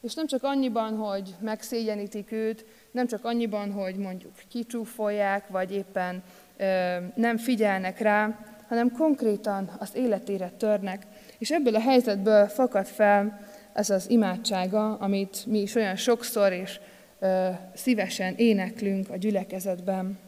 És 0.00 0.14
nem 0.14 0.26
csak 0.26 0.42
annyiban, 0.42 0.97
hogy 0.97 1.35
megszégyenítik 1.40 2.33
őt, 2.33 2.64
nem 2.90 3.06
csak 3.06 3.25
annyiban, 3.25 3.73
hogy 3.73 3.97
mondjuk 3.97 4.33
kicsúfolják, 4.49 5.49
vagy 5.49 5.73
éppen 5.73 6.23
ö, 6.56 6.97
nem 7.14 7.37
figyelnek 7.37 7.99
rá, 7.99 8.38
hanem 8.68 8.92
konkrétan 8.92 9.70
az 9.78 9.90
életére 9.94 10.52
törnek. 10.56 11.06
És 11.38 11.50
ebből 11.50 11.75
a 11.75 11.80
helyzetből 11.80 12.46
fakad 12.46 12.87
fel 12.87 13.40
ez 13.73 13.90
az 13.90 14.11
imádsága, 14.11 14.96
amit 14.96 15.46
mi 15.46 15.61
is 15.61 15.75
olyan 15.75 15.96
sokszor 15.96 16.52
és 16.52 16.80
ö, 17.18 17.49
szívesen 17.75 18.35
éneklünk 18.37 19.11
a 19.11 19.16
gyülekezetben. 19.16 20.18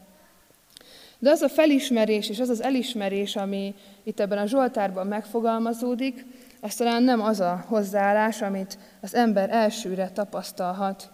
De 1.18 1.30
az 1.30 1.42
a 1.42 1.48
felismerés 1.48 2.28
és 2.28 2.40
az 2.40 2.48
az 2.48 2.62
elismerés, 2.62 3.36
ami 3.36 3.74
itt 4.02 4.20
ebben 4.20 4.38
a 4.38 4.46
Zsoltárban 4.46 5.06
megfogalmazódik, 5.06 6.24
az 6.60 6.74
talán 6.74 7.02
nem 7.02 7.22
az 7.22 7.40
a 7.40 7.64
hozzáállás, 7.66 8.42
amit 8.42 8.78
az 9.00 9.14
ember 9.14 9.50
elsőre 9.50 10.10
tapasztalhat. 10.10 11.10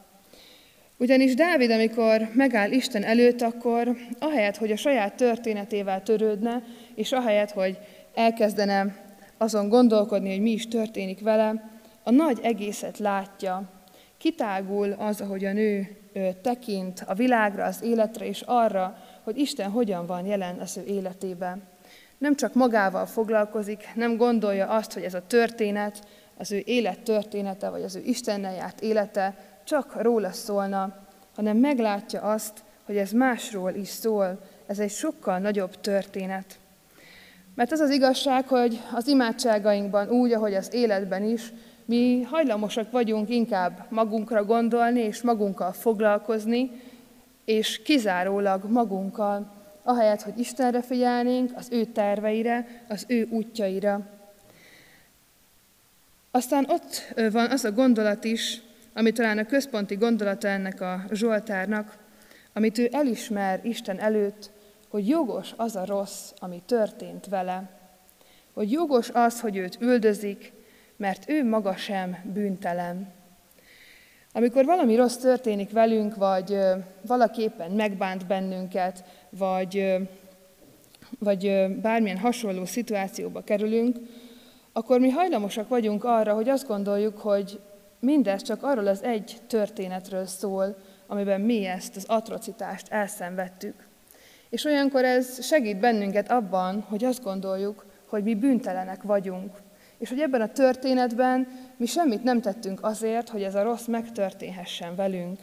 Ugyanis 1.04 1.34
Dávid, 1.34 1.70
amikor 1.70 2.28
megáll 2.34 2.70
Isten 2.70 3.02
előtt, 3.02 3.42
akkor 3.42 3.96
ahelyett, 4.18 4.56
hogy 4.56 4.70
a 4.70 4.76
saját 4.76 5.14
történetével 5.14 6.02
törődne, 6.02 6.62
és 6.94 7.12
ahelyett, 7.12 7.50
hogy 7.50 7.78
elkezdene 8.14 8.96
azon 9.38 9.68
gondolkodni, 9.68 10.30
hogy 10.30 10.40
mi 10.40 10.50
is 10.50 10.68
történik 10.68 11.20
vele, 11.20 11.70
a 12.02 12.10
nagy 12.10 12.38
egészet 12.42 12.98
látja. 12.98 13.62
Kitágul 14.18 14.92
az, 14.98 15.20
ahogy 15.20 15.44
a 15.44 15.52
nő 15.52 15.96
tekint 16.42 17.04
a 17.06 17.14
világra, 17.14 17.64
az 17.64 17.82
életre, 17.82 18.26
és 18.26 18.42
arra, 18.46 18.96
hogy 19.22 19.38
Isten 19.38 19.70
hogyan 19.70 20.06
van 20.06 20.26
jelen 20.26 20.58
az 20.58 20.76
ő 20.76 20.84
életében. 20.92 21.62
Nem 22.18 22.36
csak 22.36 22.54
magával 22.54 23.06
foglalkozik, 23.06 23.88
nem 23.94 24.16
gondolja 24.16 24.66
azt, 24.66 24.92
hogy 24.92 25.02
ez 25.02 25.14
a 25.14 25.26
történet, 25.26 26.06
az 26.36 26.52
ő 26.52 26.62
élet 26.64 27.00
története, 27.00 27.68
vagy 27.68 27.82
az 27.82 27.96
ő 27.96 28.02
Istennel 28.04 28.54
járt 28.54 28.80
élete 28.80 29.34
csak 29.64 30.02
róla 30.02 30.32
szólna, 30.32 30.96
hanem 31.34 31.56
meglátja 31.56 32.20
azt, 32.20 32.62
hogy 32.84 32.96
ez 32.96 33.10
másról 33.10 33.72
is 33.72 33.88
szól, 33.88 34.40
ez 34.66 34.78
egy 34.78 34.90
sokkal 34.90 35.38
nagyobb 35.38 35.80
történet. 35.80 36.58
Mert 37.54 37.72
az 37.72 37.80
az 37.80 37.90
igazság, 37.90 38.48
hogy 38.48 38.80
az 38.92 39.06
imádságainkban 39.06 40.08
úgy, 40.08 40.32
ahogy 40.32 40.54
az 40.54 40.74
életben 40.74 41.22
is, 41.22 41.52
mi 41.84 42.22
hajlamosak 42.22 42.90
vagyunk 42.90 43.28
inkább 43.28 43.86
magunkra 43.88 44.44
gondolni 44.44 45.00
és 45.00 45.22
magunkkal 45.22 45.72
foglalkozni, 45.72 46.70
és 47.44 47.82
kizárólag 47.82 48.64
magunkkal, 48.70 49.52
ahelyett, 49.82 50.22
hogy 50.22 50.38
Istenre 50.38 50.82
figyelnénk, 50.82 51.50
az 51.56 51.68
ő 51.70 51.84
terveire, 51.84 52.84
az 52.88 53.04
ő 53.08 53.28
útjaira. 53.30 54.00
Aztán 56.30 56.66
ott 56.68 57.14
van 57.32 57.50
az 57.50 57.64
a 57.64 57.72
gondolat 57.72 58.24
is, 58.24 58.62
ami 58.94 59.12
talán 59.12 59.38
a 59.38 59.46
központi 59.46 59.94
gondolata 59.94 60.48
ennek 60.48 60.80
a 60.80 61.04
Zsoltárnak, 61.12 61.96
amit 62.52 62.78
ő 62.78 62.88
elismer 62.92 63.60
Isten 63.62 63.98
előtt, 63.98 64.50
hogy 64.88 65.08
jogos 65.08 65.52
az 65.56 65.76
a 65.76 65.84
rossz, 65.86 66.32
ami 66.38 66.62
történt 66.66 67.26
vele. 67.26 67.70
Hogy 68.52 68.70
jogos 68.72 69.10
az, 69.10 69.40
hogy 69.40 69.56
őt 69.56 69.78
üldözik, 69.80 70.52
mert 70.96 71.28
ő 71.28 71.44
maga 71.48 71.76
sem 71.76 72.16
bűntelen. 72.32 73.12
Amikor 74.32 74.64
valami 74.64 74.96
rossz 74.96 75.16
történik 75.16 75.70
velünk, 75.70 76.14
vagy 76.14 76.58
valaképpen 77.06 77.70
megbánt 77.70 78.26
bennünket, 78.26 79.04
vagy, 79.30 79.96
vagy 81.18 81.66
bármilyen 81.80 82.18
hasonló 82.18 82.64
szituációba 82.64 83.44
kerülünk, 83.44 83.96
akkor 84.72 85.00
mi 85.00 85.10
hajlamosak 85.10 85.68
vagyunk 85.68 86.04
arra, 86.04 86.34
hogy 86.34 86.48
azt 86.48 86.66
gondoljuk, 86.66 87.18
hogy 87.18 87.60
mindez 88.04 88.42
csak 88.42 88.62
arról 88.62 88.86
az 88.86 89.02
egy 89.02 89.36
történetről 89.46 90.26
szól, 90.26 90.76
amiben 91.06 91.40
mi 91.40 91.64
ezt 91.64 91.96
az 91.96 92.04
atrocitást 92.06 92.92
elszenvedtük. 92.92 93.86
És 94.48 94.64
olyankor 94.64 95.04
ez 95.04 95.44
segít 95.44 95.80
bennünket 95.80 96.30
abban, 96.30 96.80
hogy 96.88 97.04
azt 97.04 97.22
gondoljuk, 97.22 97.84
hogy 98.06 98.22
mi 98.22 98.34
bűntelenek 98.34 99.02
vagyunk, 99.02 99.56
és 99.98 100.08
hogy 100.08 100.20
ebben 100.20 100.40
a 100.40 100.52
történetben 100.52 101.48
mi 101.76 101.86
semmit 101.86 102.22
nem 102.22 102.40
tettünk 102.40 102.78
azért, 102.82 103.28
hogy 103.28 103.42
ez 103.42 103.54
a 103.54 103.62
rossz 103.62 103.86
megtörténhessen 103.86 104.94
velünk. 104.94 105.38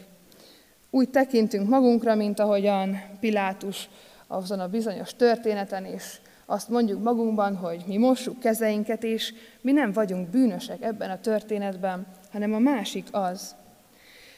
Úgy 0.90 1.10
tekintünk 1.10 1.70
magunkra, 1.70 2.16
mint 2.16 2.40
ahogyan 2.40 3.02
Pilátus 3.20 3.90
azon 4.28 4.60
a 4.60 4.68
bizonyos 4.68 5.16
történeten, 5.16 5.86
és 5.86 6.20
azt 6.52 6.70
mondjuk 6.70 7.04
magunkban, 7.04 7.56
hogy 7.56 7.84
mi 7.88 7.98
mossuk 7.98 8.40
kezeinket, 8.40 9.04
és 9.04 9.34
mi 9.62 9.72
nem 9.72 9.92
vagyunk 9.92 10.30
bűnösek 10.30 10.82
ebben 10.82 11.10
a 11.10 11.20
történetben, 11.20 12.06
hanem 12.32 12.54
a 12.54 12.60
másik 12.60 13.08
az. 13.12 13.56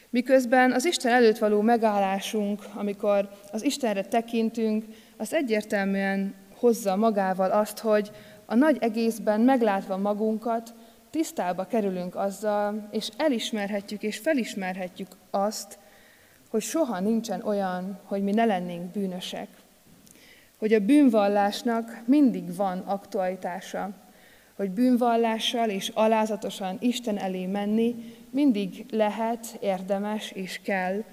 Miközben 0.10 0.72
az 0.72 0.86
Isten 0.86 1.12
előtt 1.12 1.38
való 1.38 1.62
megállásunk, 1.62 2.62
amikor 2.74 3.30
az 3.52 3.64
Istenre 3.64 4.04
tekintünk, 4.04 4.86
az 5.18 5.34
egyértelműen 5.34 6.34
hozza 6.56 6.96
magával 6.96 7.52
azt, 7.52 7.80
hogy 7.80 8.12
a 8.46 8.56
nagy 8.56 8.78
egészben 8.80 9.42
meglátva 9.42 9.98
magunkat, 9.98 10.74
tisztába 11.10 11.66
kerülünk 11.66 12.16
azzal, 12.16 12.88
és 12.92 13.10
elismerhetjük 13.18 14.04
és 14.04 14.18
felismerhetjük 14.18 15.10
azt, 15.30 15.80
hogy 16.50 16.62
soha 16.62 17.00
nincsen 17.00 17.42
olyan, 17.42 18.00
hogy 18.04 18.24
mi 18.24 18.32
ne 18.32 18.46
lennénk 18.46 18.92
bűnösek. 18.92 19.48
Hogy 20.64 20.74
a 20.74 20.80
bűnvallásnak 20.80 22.02
mindig 22.06 22.56
van 22.56 22.80
aktualitása. 22.80 23.90
Hogy 24.56 24.72
bűnvallással 24.72 25.70
és 25.70 25.92
alázatosan 25.94 26.78
Isten 26.80 27.18
elé 27.18 27.46
menni 27.46 27.96
mindig 28.30 28.86
lehet, 28.92 29.58
érdemes 29.60 30.32
és 30.32 30.60
kell, 30.64 31.04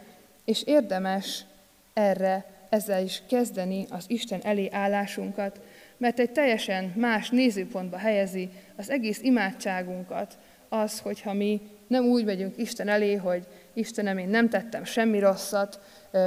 és 0.45 0.63
érdemes 0.63 1.45
erre 1.93 2.45
ezzel 2.69 3.03
is 3.03 3.23
kezdeni 3.29 3.87
az 3.89 4.05
Isten 4.09 4.41
elé 4.43 4.69
állásunkat, 4.73 5.61
mert 5.97 6.19
egy 6.19 6.31
teljesen 6.31 6.93
más 6.97 7.31
nézőpontba 7.31 7.97
helyezi 7.97 8.49
az 8.77 8.91
egész 8.91 9.21
imádságunkat, 9.23 10.39
az, 10.69 11.01
hogyha 11.01 11.33
mi 11.33 11.61
nem 11.87 12.05
úgy 12.05 12.25
megyünk 12.25 12.59
Isten 12.59 12.89
elé, 12.89 13.15
hogy 13.15 13.47
Istenem, 13.73 14.19
én 14.19 14.29
nem 14.29 14.49
tettem 14.49 14.85
semmi 14.85 15.19
rosszat, 15.19 15.81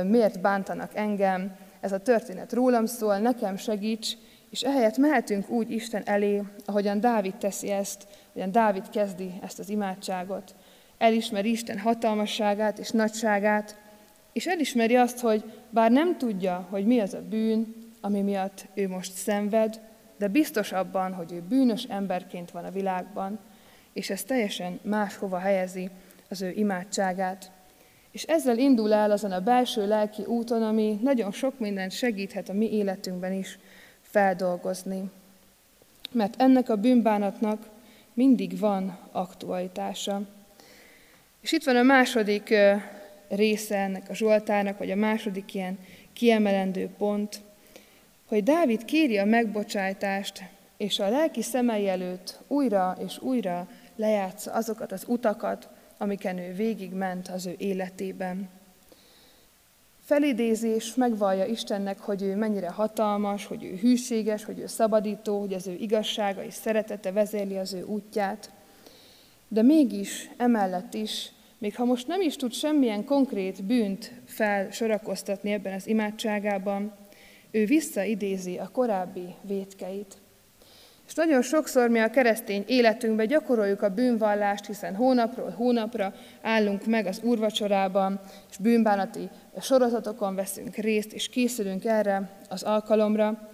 miért 0.07 0.41
bántanak 0.41 0.91
engem, 0.93 1.62
ez 1.83 1.91
a 1.91 1.97
történet 1.97 2.53
rólam 2.53 2.85
szól, 2.85 3.17
nekem 3.17 3.57
segíts, 3.57 4.13
és 4.49 4.61
ehelyett 4.61 4.97
mehetünk 4.97 5.49
úgy 5.49 5.71
Isten 5.71 6.01
elé, 6.05 6.41
ahogyan 6.65 6.99
Dávid 6.99 7.35
teszi 7.35 7.69
ezt, 7.71 8.07
ahogyan 8.29 8.51
Dávid 8.51 8.89
kezdi 8.89 9.31
ezt 9.41 9.59
az 9.59 9.69
imádságot. 9.69 10.55
Elismeri 10.97 11.49
Isten 11.49 11.79
hatalmasságát 11.79 12.79
és 12.79 12.89
nagyságát, 12.89 13.77
és 14.33 14.47
elismeri 14.47 14.95
azt, 14.95 15.19
hogy 15.19 15.43
bár 15.69 15.91
nem 15.91 16.17
tudja, 16.17 16.67
hogy 16.69 16.85
mi 16.85 16.99
az 16.99 17.13
a 17.13 17.21
bűn, 17.29 17.75
ami 18.01 18.21
miatt 18.21 18.65
ő 18.73 18.87
most 18.87 19.13
szenved, 19.13 19.79
de 20.17 20.27
biztos 20.27 20.71
abban, 20.71 21.13
hogy 21.13 21.31
ő 21.31 21.41
bűnös 21.41 21.83
emberként 21.83 22.51
van 22.51 22.65
a 22.65 22.71
világban, 22.71 23.39
és 23.93 24.09
ez 24.09 24.23
teljesen 24.23 24.79
máshova 24.83 25.37
helyezi 25.37 25.89
az 26.29 26.41
ő 26.41 26.51
imádságát. 26.55 27.51
És 28.13 28.23
ezzel 28.23 28.57
indul 28.57 28.93
el 28.93 29.11
azon 29.11 29.31
a 29.31 29.39
belső 29.39 29.87
lelki 29.87 30.23
úton, 30.23 30.63
ami 30.63 30.99
nagyon 31.01 31.31
sok 31.31 31.59
mindent 31.59 31.91
segíthet 31.91 32.49
a 32.49 32.53
mi 32.53 32.73
életünkben 32.73 33.33
is 33.33 33.59
feldolgozni. 34.01 35.11
Mert 36.11 36.41
ennek 36.41 36.69
a 36.69 36.75
bűnbánatnak 36.75 37.69
mindig 38.13 38.59
van 38.59 38.97
aktualitása. 39.11 40.21
És 41.41 41.51
itt 41.51 41.63
van 41.63 41.75
a 41.75 41.83
második 41.83 42.53
része 43.29 43.77
ennek 43.77 44.09
a 44.09 44.15
Zsoltárnak, 44.15 44.77
vagy 44.77 44.91
a 44.91 44.95
második 44.95 45.53
ilyen 45.53 45.77
kiemelendő 46.13 46.89
pont, 46.97 47.41
hogy 48.25 48.43
Dávid 48.43 48.85
kéri 48.85 49.17
a 49.17 49.25
megbocsájtást 49.25 50.43
és 50.77 50.99
a 50.99 51.09
lelki 51.09 51.41
szemei 51.41 51.87
előtt 51.87 52.39
újra 52.47 52.97
és 53.05 53.21
újra 53.21 53.67
lejátsza 53.95 54.51
azokat 54.51 54.91
az 54.91 55.03
utakat, 55.07 55.69
amiken 56.03 56.37
ő 56.37 56.53
végigment 56.53 57.27
az 57.27 57.45
ő 57.45 57.55
életében. 57.57 58.49
Felidézés 59.99 60.95
megvallja 60.95 61.45
Istennek, 61.45 61.99
hogy 61.99 62.21
ő 62.21 62.35
mennyire 62.35 62.69
hatalmas, 62.69 63.45
hogy 63.45 63.63
ő 63.63 63.75
hűséges, 63.75 64.43
hogy 64.43 64.59
ő 64.59 64.67
szabadító, 64.67 65.39
hogy 65.39 65.53
az 65.53 65.67
ő 65.67 65.73
igazsága 65.73 66.43
és 66.43 66.53
szeretete 66.53 67.11
vezéli 67.11 67.57
az 67.57 67.73
ő 67.73 67.83
útját. 67.83 68.51
De 69.47 69.61
mégis, 69.61 70.29
emellett 70.37 70.93
is, 70.93 71.31
még 71.57 71.75
ha 71.75 71.85
most 71.85 72.07
nem 72.07 72.21
is 72.21 72.35
tud 72.35 72.53
semmilyen 72.53 73.05
konkrét 73.05 73.63
bűnt 73.63 74.11
felsorakoztatni 74.25 75.51
ebben 75.51 75.73
az 75.73 75.87
imádságában, 75.87 76.93
ő 77.51 77.65
visszaidézi 77.65 78.57
a 78.57 78.69
korábbi 78.71 79.35
vétkeit. 79.41 80.17
És 81.13 81.19
nagyon 81.19 81.41
sokszor 81.41 81.89
mi 81.89 81.99
a 81.99 82.09
keresztény 82.09 82.63
életünkben 82.67 83.27
gyakoroljuk 83.27 83.81
a 83.81 83.89
bűnvallást, 83.89 84.65
hiszen 84.65 84.95
hónapról 84.95 85.49
hónapra 85.49 86.13
állunk 86.41 86.85
meg 86.85 87.05
az 87.05 87.19
úrvacsorában, 87.23 88.19
és 88.49 88.57
bűnbánati 88.57 89.29
sorozatokon 89.61 90.35
veszünk 90.35 90.75
részt, 90.75 91.13
és 91.13 91.29
készülünk 91.29 91.85
erre 91.85 92.29
az 92.49 92.63
alkalomra. 92.63 93.49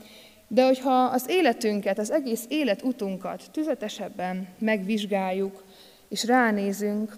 De 0.47 0.65
hogyha 0.65 1.03
az 1.03 1.25
életünket, 1.29 1.99
az 1.99 2.11
egész 2.11 2.45
életutunkat 2.47 3.43
tüzetesebben 3.51 4.47
megvizsgáljuk, 4.59 5.63
és 6.09 6.25
ránézünk, 6.25 7.15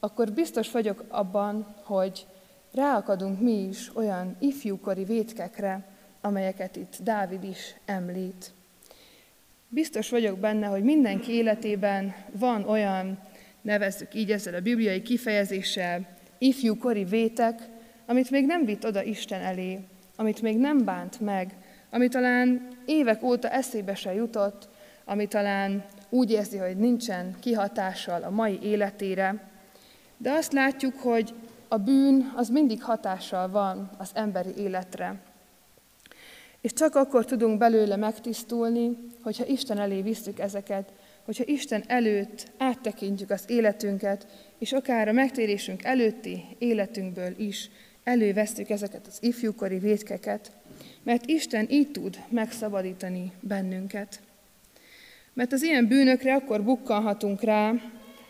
akkor 0.00 0.32
biztos 0.32 0.70
vagyok 0.70 1.04
abban, 1.08 1.74
hogy 1.82 2.26
ráakadunk 2.72 3.40
mi 3.40 3.66
is 3.68 3.90
olyan 3.96 4.36
ifjúkori 4.38 5.04
vétkekre, 5.04 5.84
amelyeket 6.20 6.76
itt 6.76 6.96
Dávid 7.02 7.44
is 7.44 7.74
említ. 7.84 8.53
Biztos 9.74 10.10
vagyok 10.10 10.38
benne, 10.38 10.66
hogy 10.66 10.82
mindenki 10.82 11.32
életében 11.32 12.14
van 12.38 12.68
olyan, 12.68 13.18
nevezzük 13.62 14.14
így 14.14 14.30
ezzel 14.30 14.54
a 14.54 14.60
bibliai 14.60 15.02
kifejezéssel, 15.02 16.06
ifjúkori 16.38 17.04
vétek, 17.04 17.60
amit 18.06 18.30
még 18.30 18.46
nem 18.46 18.64
vitt 18.64 18.86
oda 18.86 19.02
Isten 19.02 19.40
elé, 19.40 19.78
amit 20.16 20.42
még 20.42 20.58
nem 20.58 20.84
bánt 20.84 21.20
meg, 21.20 21.54
ami 21.90 22.08
talán 22.08 22.68
évek 22.84 23.22
óta 23.22 23.48
eszébe 23.48 23.94
se 23.94 24.14
jutott, 24.14 24.68
ami 25.04 25.26
talán 25.26 25.84
úgy 26.08 26.30
érzi, 26.30 26.56
hogy 26.56 26.76
nincsen 26.76 27.36
kihatással 27.40 28.22
a 28.22 28.30
mai 28.30 28.58
életére, 28.62 29.50
de 30.16 30.30
azt 30.30 30.52
látjuk, 30.52 30.94
hogy 30.94 31.34
a 31.68 31.76
bűn 31.76 32.32
az 32.36 32.48
mindig 32.48 32.82
hatással 32.82 33.48
van 33.50 33.90
az 33.98 34.10
emberi 34.14 34.52
életre. 34.56 35.20
És 36.64 36.72
csak 36.72 36.94
akkor 36.94 37.24
tudunk 37.24 37.58
belőle 37.58 37.96
megtisztulni, 37.96 38.96
hogyha 39.22 39.46
Isten 39.46 39.78
elé 39.78 40.00
visszük 40.00 40.38
ezeket, 40.38 40.92
hogyha 41.24 41.44
Isten 41.46 41.84
előtt 41.86 42.46
áttekintjük 42.58 43.30
az 43.30 43.44
életünket, 43.46 44.26
és 44.58 44.72
akár 44.72 45.08
a 45.08 45.12
megtérésünk 45.12 45.84
előtti 45.84 46.44
életünkből 46.58 47.34
is 47.36 47.70
elővesztük 48.04 48.70
ezeket 48.70 49.06
az 49.06 49.18
ifjúkori 49.20 49.78
vétkeket, 49.78 50.50
mert 51.02 51.26
Isten 51.26 51.66
így 51.70 51.90
tud 51.90 52.18
megszabadítani 52.28 53.32
bennünket. 53.40 54.20
Mert 55.32 55.52
az 55.52 55.62
ilyen 55.62 55.88
bűnökre 55.88 56.34
akkor 56.34 56.62
bukkanhatunk 56.62 57.42
rá, 57.42 57.72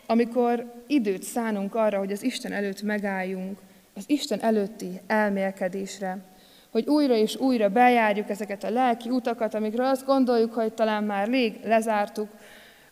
amikor 0.05 0.83
időt 0.87 1.23
szánunk 1.23 1.75
arra, 1.75 1.97
hogy 1.97 2.11
az 2.11 2.23
Isten 2.23 2.51
előtt 2.51 2.81
megálljunk, 2.81 3.59
az 3.93 4.03
Isten 4.07 4.41
előtti 4.41 5.01
elmélkedésre, 5.07 6.34
hogy 6.75 6.87
újra 6.87 7.15
és 7.15 7.35
újra 7.35 7.69
bejárjuk 7.69 8.29
ezeket 8.29 8.63
a 8.63 8.69
lelki 8.69 9.09
utakat, 9.09 9.53
amikről 9.53 9.85
azt 9.85 10.05
gondoljuk, 10.05 10.53
hogy 10.53 10.73
talán 10.73 11.03
már 11.03 11.27
rég 11.27 11.59
lezártuk, 11.63 12.29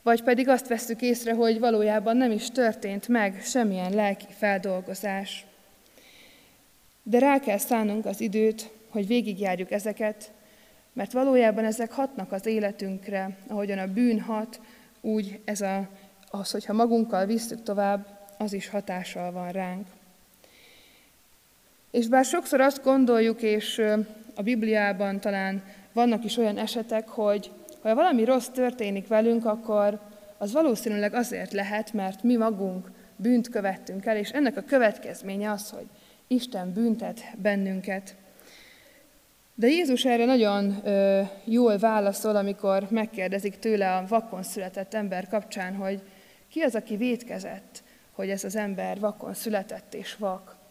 vagy 0.02 0.24
pedig 0.24 0.50
azt 0.50 0.68
veszük 0.68 1.02
észre, 1.02 1.34
hogy 1.34 1.60
valójában 1.60 2.18
nem 2.18 2.32
is 2.32 2.52
történt 2.52 3.08
meg 3.08 3.42
semmilyen 3.42 3.94
lelki 3.94 4.26
feldolgozás. 4.30 5.46
De 7.04 7.20
rá 7.20 7.40
kell 7.40 7.58
szánnunk 7.58 8.06
az 8.06 8.22
időt, 8.22 8.70
hogy 8.90 9.08
végigjárjuk 9.08 9.72
ezeket, 9.72 10.32
mert 10.94 11.12
valójában 11.12 11.66
ezek 11.66 11.92
hatnak 11.92 12.32
az 12.32 12.46
életünkre, 12.46 13.38
ahogyan 13.48 13.80
a 13.80 13.94
bűn 13.94 14.20
hat, 14.20 14.60
úgy 15.02 15.40
ez 15.46 15.62
a, 15.62 15.90
az, 16.30 16.52
hogyha 16.52 16.74
magunkkal 16.74 17.26
visszük 17.26 17.64
tovább, 17.64 18.20
az 18.38 18.54
is 18.54 18.70
hatással 18.70 19.32
van 19.32 19.52
ránk. 19.52 19.88
És 21.94 22.08
bár 22.08 22.26
sokszor 22.26 22.62
azt 22.62 22.84
gondoljuk, 22.84 23.42
és 23.42 23.82
a 24.36 24.42
Bibliában 24.42 25.20
talán 25.20 25.64
vannak 25.92 26.24
is 26.24 26.38
olyan 26.38 26.58
esetek, 26.58 27.08
hogy 27.08 27.52
ha 27.82 27.96
valami 27.96 28.24
rossz 28.24 28.48
történik 28.48 29.08
velünk, 29.08 29.46
akkor 29.46 30.00
az 30.38 30.52
valószínűleg 30.52 31.14
azért 31.14 31.54
lehet, 31.54 31.94
mert 31.94 32.24
mi 32.24 32.36
magunk 32.36 32.92
bűnt 33.16 33.50
követtünk 33.50 34.06
el, 34.06 34.18
és 34.18 34.30
ennek 34.30 34.58
a 34.58 34.62
következménye 34.62 35.52
az, 35.52 35.70
hogy 35.70 35.86
Isten 36.28 36.74
büntet 36.74 37.22
bennünket. 37.38 38.16
De 39.56 39.68
Jézus 39.68 40.06
erre 40.06 40.26
nagyon 40.26 40.80
ö, 40.84 41.22
jól 41.44 41.78
válaszol, 41.78 42.36
amikor 42.36 42.88
megkérdezik 42.90 43.60
tőle 43.60 43.96
a 43.96 44.06
vakon 44.08 44.44
született 44.44 44.94
ember 44.94 45.28
kapcsán, 45.28 45.76
hogy 45.76 46.02
ki 46.50 46.62
az, 46.62 46.76
aki 46.76 46.96
vétkezett, 46.96 47.84
hogy 48.12 48.30
ez 48.30 48.44
az 48.44 48.56
ember 48.56 49.00
vakon 49.00 49.34
született 49.34 49.94
és 49.94 50.16
vak. 50.16 50.62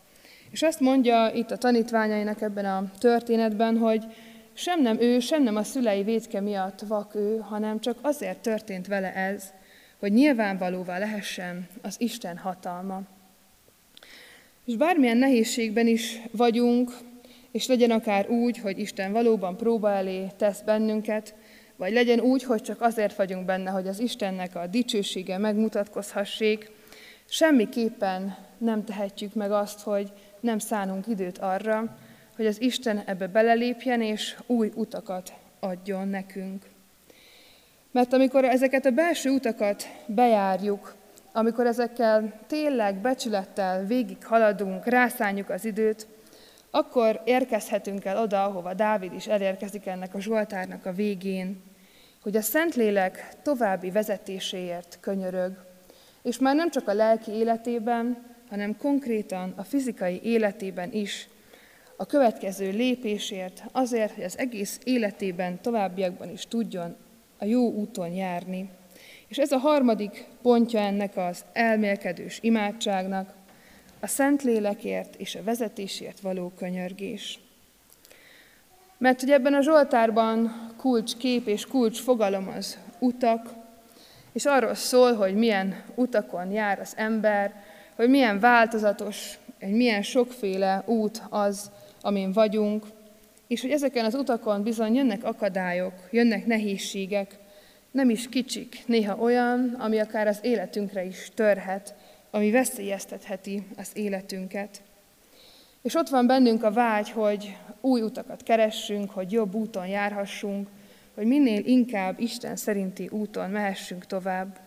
És 0.53 0.63
azt 0.63 0.81
mondja 0.81 1.31
itt 1.35 1.51
a 1.51 1.57
tanítványainak 1.57 2.41
ebben 2.41 2.65
a 2.65 2.91
történetben, 2.99 3.77
hogy 3.77 4.05
sem 4.53 4.83
nem 4.83 5.01
ő, 5.01 5.19
sem 5.19 5.43
nem 5.43 5.57
a 5.57 5.63
szülei 5.63 6.03
védke 6.03 6.41
miatt 6.41 6.81
vak 6.81 7.15
ő, 7.15 7.39
hanem 7.39 7.81
csak 7.81 7.99
azért 8.01 8.39
történt 8.39 8.87
vele 8.87 9.15
ez, 9.15 9.53
hogy 9.99 10.13
nyilvánvalóvá 10.13 10.99
lehessen 10.99 11.69
az 11.83 11.95
Isten 11.99 12.37
hatalma. 12.37 13.03
És 14.65 14.77
bármilyen 14.77 15.17
nehézségben 15.17 15.87
is 15.87 16.21
vagyunk, 16.31 16.91
és 17.51 17.67
legyen 17.67 17.91
akár 17.91 18.31
úgy, 18.31 18.59
hogy 18.59 18.79
Isten 18.79 19.13
valóban 19.13 19.57
próba 19.57 19.91
elé 19.91 20.27
tesz 20.37 20.61
bennünket, 20.61 21.35
vagy 21.77 21.93
legyen 21.93 22.21
úgy, 22.21 22.43
hogy 22.43 22.63
csak 22.63 22.81
azért 22.81 23.17
vagyunk 23.17 23.45
benne, 23.45 23.71
hogy 23.71 23.89
az 23.89 24.01
Istennek 24.01 24.57
a 24.57 24.67
dicsősége 24.67 25.39
megmutatkozhassék, 25.39 26.71
semmiképpen 27.29 28.37
nem 28.59 28.85
tehetjük 28.85 29.35
meg 29.35 29.51
azt, 29.53 29.81
hogy 29.81 30.13
nem 30.43 30.59
szánunk 30.59 31.07
időt 31.07 31.39
arra, 31.39 31.97
hogy 32.37 32.47
az 32.47 32.61
Isten 32.61 33.03
ebbe 33.07 33.27
belelépjen, 33.27 34.03
és 34.03 34.37
új 34.47 34.73
utakat 34.75 35.33
adjon 35.61 36.09
nekünk. 36.09 36.63
Mert 37.91 38.13
amikor 38.13 38.45
ezeket 38.45 38.87
a 38.87 38.91
belső 38.91 39.31
utakat 39.31 39.89
bejárjuk, 40.07 40.95
amikor 41.33 41.67
ezekkel 41.67 42.41
tényleg 42.47 42.97
becsülettel 42.97 43.85
végig 43.85 44.25
haladunk, 44.25 44.87
rászánjuk 44.87 45.51
az 45.51 45.65
időt, 45.65 46.07
akkor 46.71 47.21
érkezhetünk 47.25 48.05
el 48.05 48.23
oda, 48.23 48.45
ahova 48.45 48.75
Dávid 48.75 49.13
is 49.13 49.27
elérkezik 49.27 49.87
ennek 49.87 50.15
a 50.15 50.21
Zsoltárnak 50.21 50.87
a 50.87 50.93
végén, 50.93 51.63
hogy 52.23 52.37
a 52.37 52.41
Szentlélek 52.41 53.29
további 53.43 53.91
vezetéséért 53.91 54.99
könyörög, 55.01 55.53
és 56.23 56.39
már 56.39 56.55
nem 56.55 56.71
csak 56.71 56.89
a 56.89 56.95
lelki 56.95 57.31
életében, 57.31 58.32
hanem 58.53 58.77
konkrétan 58.77 59.53
a 59.57 59.63
fizikai 59.63 60.21
életében 60.23 60.93
is 60.93 61.29
a 61.97 62.07
következő 62.07 62.71
lépésért, 62.71 63.63
azért, 63.73 64.15
hogy 64.15 64.25
az 64.25 64.39
egész 64.39 64.81
életében, 64.85 65.61
továbbiakban 65.61 66.31
is 66.31 66.47
tudjon 66.47 66.97
a 67.39 67.45
jó 67.45 67.71
úton 67.71 68.09
járni. 68.09 68.69
És 69.29 69.39
ez 69.39 69.53
a 69.53 69.59
harmadik 69.59 70.25
pontja 70.43 70.81
ennek 70.81 71.17
az 71.17 71.45
elmélkedős 71.53 72.39
imádságnak, 72.43 73.35
a 74.01 74.07
Szentlélekért 74.07 75.15
és 75.17 75.35
a 75.35 75.43
vezetésért 75.43 76.21
való 76.21 76.53
könyörgés. 76.57 77.39
Mert 78.99 79.21
hogy 79.21 79.31
ebben 79.31 79.55
a 79.55 79.63
Zsoltárban 79.63 80.71
kulcs 80.77 81.17
kép 81.17 81.47
és 81.47 81.67
kulcs 81.67 82.01
fogalom 82.01 82.49
az 82.49 82.79
utak, 82.99 83.49
és 84.33 84.45
arról 84.45 84.75
szól, 84.75 85.15
hogy 85.15 85.35
milyen 85.35 85.85
utakon 85.95 86.51
jár 86.51 86.81
az 86.81 86.93
ember, 86.97 87.71
hogy 87.97 88.09
milyen 88.09 88.41
változatos, 88.41 89.39
hogy 89.61 89.73
milyen 89.73 90.03
sokféle 90.03 90.83
út 90.87 91.23
az, 91.31 91.71
amin 92.01 92.33
vagyunk, 92.33 92.87
és 93.47 93.61
hogy 93.61 93.71
ezeken 93.71 94.05
az 94.05 94.15
utakon 94.15 94.63
bizony 94.63 94.95
jönnek 94.95 95.25
akadályok, 95.25 95.93
jönnek 96.11 96.47
nehézségek, 96.47 97.39
nem 97.91 98.11
is 98.11 98.29
kicsik, 98.29 98.83
néha 98.87 99.17
olyan, 99.17 99.77
ami 99.79 99.99
akár 99.99 100.27
az 100.27 100.39
életünkre 100.43 101.05
is 101.05 101.31
törhet, 101.35 101.95
ami 102.31 102.51
veszélyeztetheti 102.51 103.67
az 103.77 103.91
életünket. 103.95 104.83
És 105.83 105.95
ott 105.95 106.09
van 106.09 106.27
bennünk 106.27 106.65
a 106.65 106.73
vágy, 106.73 107.11
hogy 107.11 107.57
új 107.81 108.01
utakat 108.01 108.43
keressünk, 108.43 109.11
hogy 109.11 109.33
jobb 109.33 109.55
úton 109.55 109.87
járhassunk, 109.87 110.69
hogy 111.15 111.27
minél 111.27 111.67
inkább 111.67 112.21
Isten 112.21 112.57
szerinti 112.57 113.09
úton 113.09 113.51
mehessünk 113.51 114.07
tovább. 114.07 114.59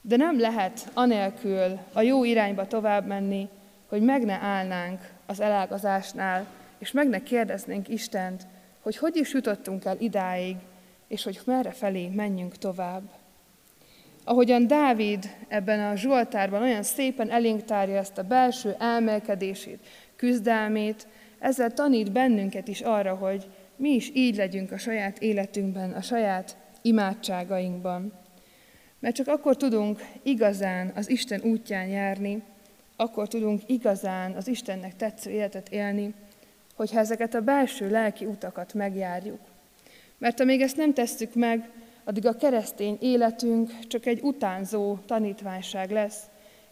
De 0.00 0.16
nem 0.16 0.40
lehet 0.40 0.90
anélkül 0.94 1.78
a 1.92 2.00
jó 2.00 2.24
irányba 2.24 2.66
tovább 2.66 3.06
menni, 3.06 3.48
hogy 3.88 4.02
meg 4.02 4.24
ne 4.24 4.34
állnánk 4.34 5.00
az 5.26 5.40
elágazásnál, 5.40 6.46
és 6.78 6.92
meg 6.92 7.08
ne 7.08 7.22
kérdeznénk 7.22 7.88
Istent, 7.88 8.46
hogy 8.80 8.96
hogy 8.96 9.16
is 9.16 9.32
jutottunk 9.32 9.84
el 9.84 9.96
idáig, 9.98 10.56
és 11.08 11.22
hogy 11.22 11.40
merre 11.44 11.70
felé 11.70 12.08
menjünk 12.08 12.56
tovább. 12.56 13.02
Ahogyan 14.24 14.66
Dávid 14.66 15.36
ebben 15.48 15.90
a 15.90 15.96
Zsoltárban 15.96 16.62
olyan 16.62 16.82
szépen 16.82 17.30
elénk 17.30 17.70
ezt 17.70 18.18
a 18.18 18.22
belső 18.22 18.74
elmelkedését, 18.78 19.86
küzdelmét, 20.16 21.06
ezzel 21.38 21.72
tanít 21.72 22.12
bennünket 22.12 22.68
is 22.68 22.80
arra, 22.80 23.14
hogy 23.14 23.46
mi 23.76 23.90
is 23.90 24.10
így 24.14 24.36
legyünk 24.36 24.72
a 24.72 24.78
saját 24.78 25.18
életünkben, 25.18 25.92
a 25.92 26.02
saját 26.02 26.56
imádságainkban. 26.82 28.12
Mert 29.00 29.14
csak 29.14 29.28
akkor 29.28 29.56
tudunk 29.56 30.00
igazán 30.22 30.92
az 30.94 31.10
Isten 31.10 31.40
útján 31.42 31.86
járni, 31.86 32.42
akkor 32.96 33.28
tudunk 33.28 33.62
igazán 33.66 34.32
az 34.32 34.48
Istennek 34.48 34.96
tetsző 34.96 35.30
életet 35.30 35.68
élni, 35.68 36.14
hogyha 36.74 36.98
ezeket 36.98 37.34
a 37.34 37.40
belső 37.40 37.90
lelki 37.90 38.24
utakat 38.24 38.74
megjárjuk. 38.74 39.40
Mert 40.18 40.40
amíg 40.40 40.60
ezt 40.60 40.76
nem 40.76 40.94
tesszük 40.94 41.34
meg, 41.34 41.70
addig 42.04 42.26
a 42.26 42.36
keresztény 42.36 42.96
életünk 43.00 43.86
csak 43.86 44.06
egy 44.06 44.20
utánzó 44.22 44.98
tanítványság 45.06 45.90
lesz, 45.90 46.22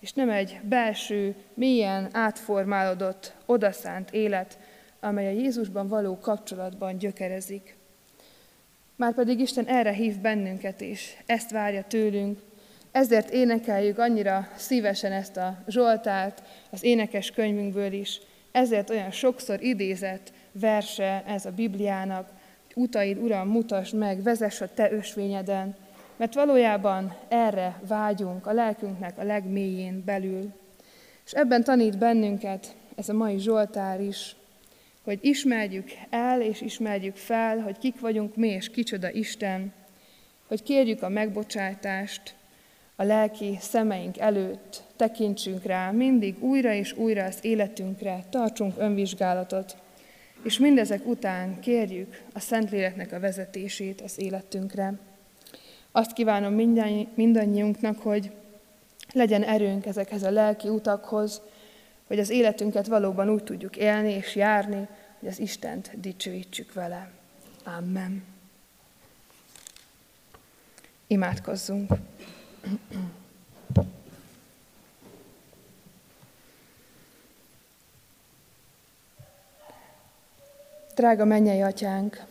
és 0.01 0.13
nem 0.13 0.31
egy 0.31 0.61
belső, 0.63 1.35
mélyen 1.55 2.09
átformálódott, 2.13 3.35
odaszánt 3.47 4.11
élet, 4.11 4.59
amely 5.01 5.27
a 5.27 5.41
Jézusban 5.41 5.89
való 5.89 6.19
kapcsolatban 6.19 6.99
gyökerezik. 6.99 7.78
Márpedig 8.99 9.41
Isten 9.41 9.65
erre 9.65 9.93
hív 9.93 10.21
bennünket 10.21 10.81
is, 10.81 11.17
ezt 11.27 11.51
várja 11.51 11.85
tőlünk, 11.89 12.39
ezért 12.91 13.31
énekeljük 13.31 13.99
annyira 13.99 14.49
szívesen 14.57 15.13
ezt 15.13 15.37
a 15.37 15.59
Zsoltárt, 15.69 16.43
az 16.71 16.83
énekes 16.83 17.31
könyvünkből 17.31 17.93
is, 17.93 18.21
ezért 18.53 18.91
olyan 18.91 19.11
sokszor 19.11 19.63
idézett 19.63 20.33
verse 20.53 21.23
ez 21.27 21.47
a 21.47 21.51
Bibliának, 21.51 22.29
hogy 22.67 22.83
utaid, 22.83 23.19
Uram, 23.19 23.49
mutasd 23.49 23.95
meg, 23.95 24.23
vezess 24.23 24.61
a 24.61 24.75
Te 24.75 24.93
ösvényeden, 24.93 25.77
mert 26.17 26.35
valójában 26.35 27.17
erre 27.29 27.81
vágyunk 27.89 28.47
a 28.47 28.53
lelkünknek 28.53 29.19
a 29.19 29.25
legmélyén 29.25 30.03
belül. 30.05 30.53
És 31.25 31.33
ebben 31.33 31.65
tanít 31.65 31.99
bennünket 31.99 32.77
ez 32.97 33.09
a 33.09 33.13
mai 33.13 33.39
Zsoltár 33.39 34.01
is, 34.01 34.37
hogy 35.09 35.19
ismerjük 35.23 35.91
el 36.11 36.43
és 36.43 36.61
ismerjük 36.61 37.17
fel, 37.17 37.59
hogy 37.59 37.79
kik 37.79 38.01
vagyunk 38.01 38.37
mi 38.37 38.49
és 38.49 38.71
kicsoda 38.71 39.11
Isten, 39.11 39.73
hogy 40.47 40.63
kérjük 40.63 41.03
a 41.03 41.09
megbocsátást, 41.09 42.35
a 42.97 43.03
lelki 43.03 43.57
szemeink 43.61 44.19
előtt 44.19 44.83
tekintsünk 44.97 45.65
rá 45.65 45.91
mindig 45.91 46.43
újra 46.43 46.73
és 46.73 46.93
újra 46.93 47.25
az 47.25 47.39
életünkre, 47.41 48.25
tartsunk 48.31 48.75
önvizsgálatot, 48.79 49.77
és 50.43 50.59
mindezek 50.59 51.07
után 51.07 51.61
kérjük 51.61 52.23
a 52.33 52.41
Szentléleknek 52.41 53.13
a 53.13 53.21
vezetését 53.21 54.01
az 54.01 54.21
életünkre. 54.21 54.93
Azt 55.93 56.13
kívánom 56.13 56.55
mindannyiunknak, 57.15 57.99
hogy 57.99 58.31
legyen 59.13 59.43
erőnk 59.43 59.87
ezekhez 59.87 60.23
a 60.23 60.31
lelki 60.31 60.69
utakhoz, 60.69 61.41
hogy 62.09 62.19
az 62.19 62.31
életünket 62.31 62.87
valóban 62.87 63.31
úgy 63.31 63.45
tudjuk 63.45 63.77
élni 63.77 64.13
és 64.13 64.35
járni, 64.35 64.89
hogy 65.19 65.29
az 65.29 65.39
Istent 65.39 66.01
dicsőítsük 66.01 66.73
vele. 66.73 67.11
Amen. 67.65 68.25
Imádkozzunk. 71.07 71.93
Drága 80.95 81.25
mennyei 81.25 81.61
atyánk, 81.61 82.25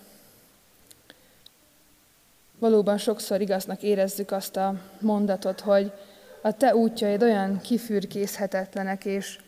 valóban 2.60 2.98
sokszor 2.98 3.42
igaznak 3.42 3.82
érezzük 3.82 4.32
azt 4.32 4.58
a 4.58 4.82
mondatot, 5.00 5.60
hogy 5.60 5.92
a 6.42 6.52
te 6.52 6.76
útjaid 6.76 7.24
olyan 7.24 7.62
kifürkészhetetlenek, 7.62 9.06
és 9.06 9.40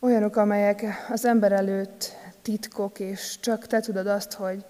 olyanok, 0.00 0.36
amelyek 0.36 0.84
az 1.08 1.24
ember 1.24 1.52
előtt 1.52 2.16
titkok, 2.42 2.98
és 2.98 3.36
csak 3.40 3.66
te 3.66 3.80
tudod 3.80 4.06
azt, 4.06 4.32
hogy 4.32 4.64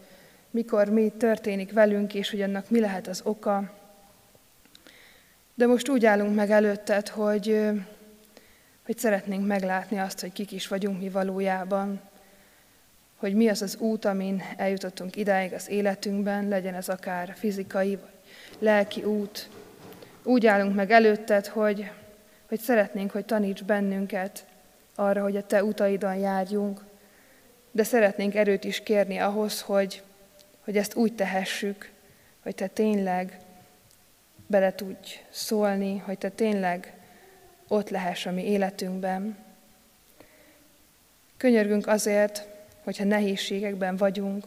mikor 0.50 0.88
mi 0.88 1.12
történik 1.18 1.72
velünk, 1.72 2.14
és 2.14 2.30
hogy 2.30 2.42
annak 2.42 2.70
mi 2.70 2.80
lehet 2.80 3.06
az 3.06 3.20
oka. 3.24 3.72
De 5.54 5.66
most 5.66 5.88
úgy 5.88 6.06
állunk 6.06 6.34
meg 6.34 6.50
előtted, 6.50 7.08
hogy, 7.08 7.70
hogy 8.84 8.98
szeretnénk 8.98 9.46
meglátni 9.46 9.98
azt, 9.98 10.20
hogy 10.20 10.32
kik 10.32 10.52
is 10.52 10.68
vagyunk 10.68 11.00
mi 11.00 11.08
valójában, 11.08 12.00
hogy 13.16 13.34
mi 13.34 13.48
az 13.48 13.62
az 13.62 13.76
út, 13.76 14.04
amin 14.04 14.42
eljutottunk 14.56 15.16
idáig 15.16 15.52
az 15.52 15.68
életünkben, 15.68 16.48
legyen 16.48 16.74
ez 16.74 16.88
akár 16.88 17.34
fizikai 17.36 17.96
vagy 17.96 18.10
lelki 18.58 19.02
út. 19.02 19.48
Úgy 20.22 20.46
állunk 20.46 20.74
meg 20.74 20.90
előtted, 20.90 21.46
hogy, 21.46 21.90
hogy 22.48 22.60
szeretnénk, 22.60 23.10
hogy 23.10 23.24
taníts 23.24 23.64
bennünket 23.64 24.44
arra, 25.00 25.22
hogy 25.22 25.36
a 25.36 25.46
te 25.46 25.64
utaidon 25.64 26.14
járjunk, 26.14 26.84
de 27.70 27.82
szeretnénk 27.82 28.34
erőt 28.34 28.64
is 28.64 28.82
kérni 28.82 29.18
ahhoz, 29.18 29.60
hogy, 29.60 30.02
hogy 30.64 30.76
ezt 30.76 30.94
úgy 30.94 31.14
tehessük, 31.14 31.90
hogy 32.42 32.54
te 32.54 32.66
tényleg 32.66 33.38
bele 34.46 34.74
tudj 34.74 35.20
szólni, 35.30 35.98
hogy 35.98 36.18
te 36.18 36.28
tényleg 36.28 36.92
ott 37.68 37.90
lehess 37.90 38.26
a 38.26 38.30
mi 38.30 38.44
életünkben. 38.44 39.38
Könyörgünk 41.36 41.86
azért, 41.86 42.46
hogyha 42.84 43.04
nehézségekben 43.04 43.96
vagyunk, 43.96 44.46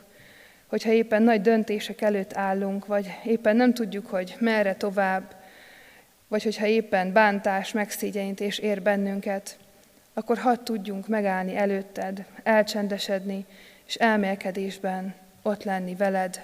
hogyha 0.68 0.92
éppen 0.92 1.24
nagy 1.24 1.42
döntések 1.42 2.02
előtt 2.02 2.34
állunk, 2.34 2.86
vagy 2.86 3.08
éppen 3.26 3.56
nem 3.56 3.74
tudjuk, 3.74 4.08
hogy 4.08 4.36
merre 4.40 4.76
tovább, 4.76 5.36
vagy 6.28 6.44
hogyha 6.44 6.66
éppen 6.66 7.14
bántás, 7.14 7.72
megszégyenítés 7.72 8.58
ér 8.58 8.82
bennünket, 8.82 9.58
akkor 10.14 10.38
hadd 10.38 10.64
tudjunk 10.64 11.08
megállni 11.08 11.56
előtted, 11.56 12.26
elcsendesedni, 12.44 13.46
és 13.86 13.96
elmélkedésben 13.96 15.16
ott 15.42 15.64
lenni 15.64 15.96
veled. 15.96 16.42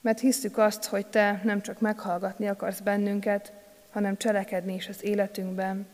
Mert 0.00 0.20
hiszük 0.20 0.58
azt, 0.58 0.84
hogy 0.84 1.06
te 1.06 1.40
nem 1.44 1.60
csak 1.60 1.80
meghallgatni 1.80 2.46
akarsz 2.46 2.80
bennünket, 2.80 3.52
hanem 3.90 4.16
cselekedni 4.16 4.74
is 4.74 4.88
az 4.88 5.04
életünkben. 5.04 5.86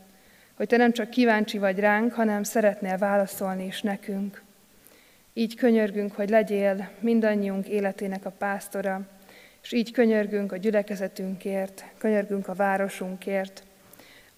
Hogy 0.55 0.67
te 0.67 0.77
nem 0.77 0.93
csak 0.93 1.11
kíváncsi 1.11 1.59
vagy 1.59 1.79
ránk, 1.79 2.13
hanem 2.13 2.43
szeretnél 2.43 2.97
válaszolni 2.99 3.67
is 3.67 3.83
nekünk. 3.83 4.43
Így 5.33 5.57
könyörgünk, 5.57 6.13
hogy 6.13 6.29
legyél 6.29 6.89
mindannyiunk 7.01 7.67
életének 7.67 8.25
a 8.25 8.31
pásztora, 8.31 9.01
és 9.63 9.73
így 9.73 9.93
könyörgünk 9.93 10.53
a 10.53 10.57
gyülekezetünkért, 10.57 11.85
könyörgünk 11.99 12.49
a 12.49 12.55
városunkért, 12.55 13.63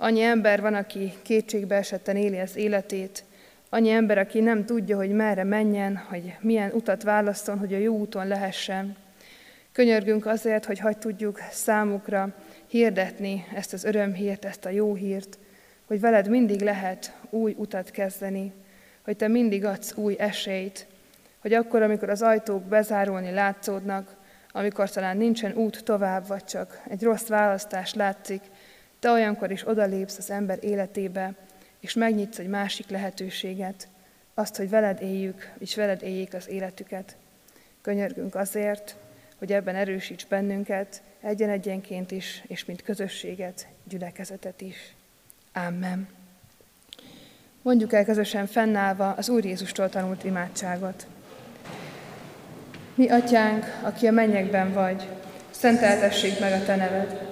Annyi 0.02 0.22
ember 0.22 0.60
van, 0.60 0.74
aki 0.74 1.12
kétségbe 1.22 1.76
esetten 1.76 2.16
éli 2.16 2.38
az 2.38 2.56
életét, 2.56 3.24
annyi 3.68 3.90
ember, 3.90 4.18
aki 4.18 4.40
nem 4.40 4.64
tudja, 4.64 4.96
hogy 4.96 5.10
merre 5.10 5.44
menjen, 5.44 5.96
hogy 5.96 6.34
milyen 6.40 6.70
utat 6.72 7.02
válaszol, 7.02 7.56
hogy 7.56 7.74
a 7.74 7.78
jó 7.78 7.96
úton 7.96 8.26
lehessen. 8.26 8.96
Könyörgünk 9.72 10.26
azért, 10.26 10.64
hogy 10.64 10.78
hagy 10.78 10.98
tudjuk 10.98 11.40
számukra 11.50 12.34
hirdetni 12.66 13.44
ezt 13.54 13.72
az 13.72 13.84
örömhírt, 13.84 14.44
ezt 14.44 14.64
a 14.64 14.70
jó 14.70 14.94
hírt, 14.94 15.38
hogy 15.86 16.00
veled 16.00 16.28
mindig 16.28 16.60
lehet 16.60 17.12
új 17.30 17.54
utat 17.58 17.90
kezdeni, 17.90 18.52
hogy 19.04 19.16
te 19.16 19.28
mindig 19.28 19.64
adsz 19.64 19.96
új 19.96 20.14
esélyt, 20.18 20.86
hogy 21.38 21.52
akkor, 21.52 21.82
amikor 21.82 22.10
az 22.10 22.22
ajtók 22.22 22.62
bezárulni 22.62 23.30
látszódnak, 23.30 24.16
amikor 24.52 24.90
talán 24.90 25.16
nincsen 25.16 25.54
út 25.54 25.84
tovább, 25.84 26.26
vagy 26.26 26.44
csak 26.44 26.82
egy 26.88 27.02
rossz 27.02 27.26
választás 27.26 27.94
látszik, 27.94 28.40
te 29.02 29.10
olyankor 29.10 29.50
is 29.50 29.68
odalépsz 29.68 30.18
az 30.18 30.30
ember 30.30 30.58
életébe, 30.60 31.34
és 31.80 31.94
megnyitsz 31.94 32.38
egy 32.38 32.48
másik 32.48 32.88
lehetőséget, 32.88 33.88
azt, 34.34 34.56
hogy 34.56 34.68
veled 34.68 35.00
éljük, 35.00 35.52
és 35.58 35.74
veled 35.74 36.02
éljék 36.02 36.34
az 36.34 36.48
életüket. 36.48 37.16
Könyörgünk 37.80 38.34
azért, 38.34 38.96
hogy 39.38 39.52
ebben 39.52 39.74
erősíts 39.74 40.26
bennünket, 40.26 41.02
egyen-egyenként 41.20 42.10
is, 42.10 42.42
és 42.46 42.64
mint 42.64 42.82
közösséget, 42.82 43.66
gyülekezetet 43.88 44.60
is. 44.60 44.94
Amen. 45.52 46.08
Mondjuk 47.62 47.92
el 47.92 48.04
közösen 48.04 48.46
fennállva 48.46 49.12
az 49.12 49.28
Úr 49.28 49.44
Jézustól 49.44 49.88
tanult 49.88 50.24
imádságot. 50.24 51.06
Mi, 52.94 53.08
Atyánk, 53.08 53.64
aki 53.82 54.06
a 54.06 54.12
mennyekben 54.12 54.72
vagy, 54.72 55.08
szenteltessék 55.50 56.40
meg 56.40 56.52
a 56.52 56.64
Te 56.64 56.76
neved, 56.76 57.31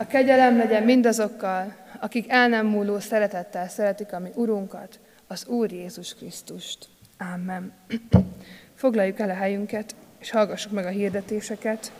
A 0.00 0.06
kegyelem 0.06 0.56
legyen 0.56 0.82
mindazokkal, 0.82 1.74
akik 2.00 2.30
el 2.30 2.48
nem 2.48 2.66
múló 2.66 2.98
szeretettel 2.98 3.68
szeretik 3.68 4.12
a 4.12 4.18
mi 4.18 4.30
Urunkat, 4.34 4.98
az 5.26 5.46
Úr 5.46 5.72
Jézus 5.72 6.14
Krisztust. 6.14 6.86
Amen. 7.34 7.72
Foglaljuk 8.74 9.18
el 9.18 9.30
a 9.30 9.34
helyünket, 9.34 9.94
és 10.18 10.30
hallgassuk 10.30 10.72
meg 10.72 10.84
a 10.84 10.88
hirdetéseket. 10.88 11.92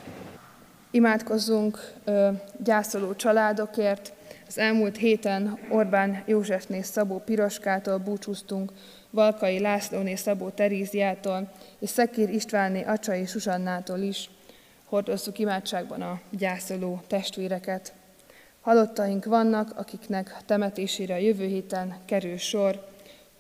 Imádkozzunk 0.91 1.93
ö, 2.05 2.29
gyászoló 2.65 3.15
családokért. 3.15 4.13
Az 4.49 4.59
elmúlt 4.59 4.97
héten 4.97 5.59
Orbán 5.69 6.23
Józsefné 6.27 6.83
Szabó 6.83 7.19
Piroskától 7.19 7.99
búcsúztunk, 7.99 8.73
Valkai 9.11 9.61
Lászlóné 9.61 10.15
Szabó 10.15 10.49
Teríziától, 10.49 11.53
és 11.79 11.89
Szekér 11.91 12.31
Istvánné 12.31 12.83
Acsai 12.83 13.27
Susannától 13.27 13.99
is. 13.99 14.31
Hordozzuk 14.89 15.39
imádságban 15.39 16.03
a 16.03 16.21
gyászoló 16.31 17.03
testvéreket. 17.07 17.93
Halottaink 18.61 19.25
vannak, 19.25 19.73
akiknek 19.77 20.37
temetésére 20.47 21.15
a 21.15 21.19
jövő 21.19 21.47
héten 21.47 21.97
kerül 22.05 22.37
sor. 22.37 22.87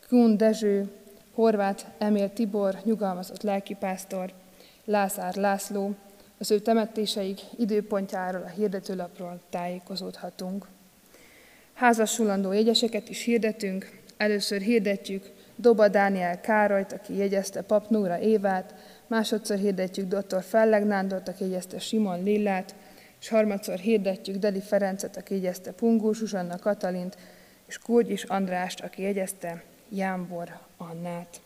Kun 0.09 0.37
Dezső, 0.37 0.91
Horváth 1.35 1.85
Emil 1.99 2.33
Tibor, 2.33 2.79
nyugalmazott 2.85 3.43
lelkipásztor, 3.43 4.33
Lázár 4.85 5.35
László, 5.35 5.95
az 6.39 6.51
ő 6.51 6.59
temetéseik 6.59 7.41
időpontjáról 7.59 8.43
a 8.43 8.49
hirdetőlapról 8.49 9.41
tájékozódhatunk. 9.51 10.67
Házasulandó 11.75 12.53
jegyeseket 12.53 13.09
is 13.09 13.23
hirdetünk. 13.23 14.01
Először 14.17 14.61
hirdetjük 14.61 15.31
Doba 15.57 15.89
Dániel 15.89 16.41
Károlyt, 16.41 16.93
aki 16.93 17.17
jegyezte 17.17 17.63
Pap 17.63 17.89
Nóra 17.89 18.19
Évát, 18.19 18.75
másodszor 19.09 19.57
hirdetjük 19.57 20.09
dr. 20.09 20.42
Felleg 20.42 20.85
Nándort, 20.87 21.29
aki 21.29 21.44
jegyezte 21.44 21.79
Simon 21.79 22.23
Lillát, 22.23 22.75
és 23.21 23.29
harmadszor 23.29 23.79
hirdetjük 23.79 24.37
Deli 24.37 24.61
Ferencet, 24.61 25.16
aki 25.16 25.35
jegyezte 25.35 25.73
Pungó 25.73 26.12
Zsuzsanna 26.12 26.59
Katalint, 26.59 27.16
és 27.66 27.79
Kurgyis 27.79 28.25
Andrást, 28.25 28.81
aki 28.81 29.03
jegyezte 29.03 29.62
Jámbor 29.88 30.59
Annát. 30.77 31.40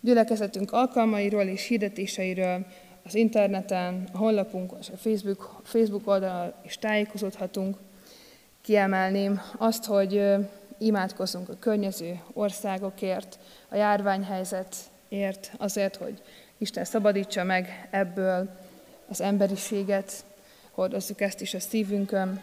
Gyülekezetünk 0.00 0.72
alkalmairól 0.72 1.42
és 1.42 1.66
hirdetéseiről 1.66 2.66
az 3.04 3.14
interneten, 3.14 4.08
a 4.12 4.16
honlapunkon 4.16 4.78
és 4.80 4.88
a 4.88 4.96
Facebook, 4.96 5.60
Facebook 5.64 6.06
oldalon 6.08 6.52
is 6.64 6.78
tájékozódhatunk. 6.78 7.76
Kiemelném 8.60 9.40
azt, 9.58 9.84
hogy 9.84 10.22
imádkozunk 10.78 11.48
a 11.48 11.56
környező 11.58 12.20
országokért, 12.32 13.38
a 13.68 13.76
járványhelyzetért, 13.76 15.52
azért, 15.58 15.96
hogy 15.96 16.22
Isten 16.58 16.84
szabadítsa 16.84 17.44
meg 17.44 17.88
ebből 17.90 18.48
az 19.08 19.20
emberiséget, 19.20 20.12
hordozzuk 20.70 21.20
ezt 21.20 21.40
is 21.40 21.54
a 21.54 21.60
szívünkön. 21.60 22.42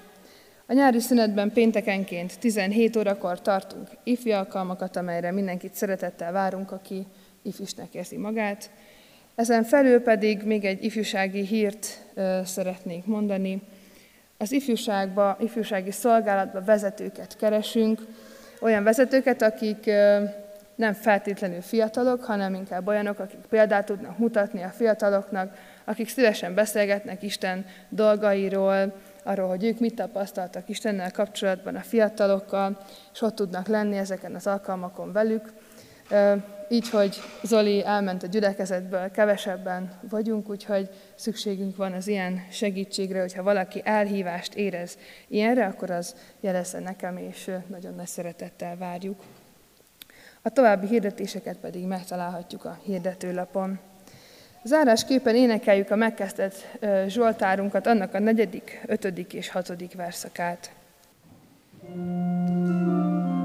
A 0.65 0.73
nyári 0.73 0.99
szünetben 0.99 1.51
péntekenként 1.51 2.39
17 2.39 2.95
órakor 2.95 3.41
tartunk 3.41 3.89
ifjú 4.03 4.31
alkalmakat, 4.31 4.95
amelyre 4.95 5.31
mindenkit 5.31 5.73
szeretettel 5.73 6.31
várunk, 6.31 6.71
aki 6.71 7.05
ifisnek 7.41 7.93
érzi 7.93 8.17
magát. 8.17 8.69
Ezen 9.35 9.63
felül 9.63 10.01
pedig 10.01 10.43
még 10.43 10.65
egy 10.65 10.83
ifjúsági 10.83 11.45
hírt 11.45 12.05
ö, 12.13 12.39
szeretnék 12.45 13.05
mondani. 13.05 13.61
Az 14.37 14.51
ifjúságba, 14.51 15.37
ifjúsági 15.39 15.91
szolgálatba 15.91 16.63
vezetőket 16.63 17.37
keresünk, 17.37 18.01
olyan 18.59 18.83
vezetőket, 18.83 19.41
akik 19.41 19.85
ö, 19.85 20.23
nem 20.81 20.93
feltétlenül 20.93 21.61
fiatalok, 21.61 22.23
hanem 22.23 22.53
inkább 22.53 22.87
olyanok, 22.87 23.19
akik 23.19 23.39
példát 23.49 23.85
tudnak 23.85 24.17
mutatni 24.17 24.61
a 24.61 24.69
fiataloknak, 24.69 25.57
akik 25.85 26.09
szívesen 26.09 26.53
beszélgetnek 26.53 27.23
Isten 27.23 27.65
dolgairól, 27.89 28.93
arról, 29.23 29.47
hogy 29.47 29.63
ők 29.63 29.79
mit 29.79 29.95
tapasztaltak 29.95 30.69
Istennel 30.69 31.11
kapcsolatban 31.11 31.75
a 31.75 31.79
fiatalokkal, 31.79 32.77
és 33.13 33.21
ott 33.21 33.35
tudnak 33.35 33.67
lenni 33.67 33.97
ezeken 33.97 34.35
az 34.35 34.47
alkalmakon 34.47 35.11
velük. 35.11 35.53
Így, 36.69 36.89
hogy 36.89 37.15
Zoli 37.43 37.85
elment 37.85 38.23
a 38.23 38.27
gyülekezetből, 38.27 39.11
kevesebben 39.11 39.99
vagyunk, 40.09 40.49
úgyhogy 40.49 40.89
szükségünk 41.15 41.75
van 41.75 41.93
az 41.93 42.07
ilyen 42.07 42.45
segítségre, 42.51 43.19
hogyha 43.19 43.43
valaki 43.43 43.81
elhívást 43.85 44.55
érez 44.55 44.97
ilyenre, 45.27 45.65
akkor 45.65 45.89
az 45.89 46.15
jelezze 46.39 46.79
nekem, 46.79 47.17
és 47.17 47.51
nagyon 47.67 47.95
nagy 47.95 48.07
szeretettel 48.07 48.77
várjuk. 48.77 49.19
A 50.41 50.49
további 50.49 50.87
hirdetéseket 50.87 51.57
pedig 51.57 51.85
megtalálhatjuk 51.85 52.65
a 52.65 52.79
hirdetőlapon. 52.83 53.79
Zárásképpen 54.63 55.35
énekeljük 55.35 55.91
a 55.91 55.95
megkezdett 55.95 56.79
Zsoltárunkat, 57.07 57.87
annak 57.87 58.13
a 58.13 58.19
negyedik, 58.19 58.81
ötödik 58.85 59.33
és 59.33 59.49
hatodik 59.49 59.93
verszakát. 59.95 60.71
thank 61.83 63.35
you 63.35 63.40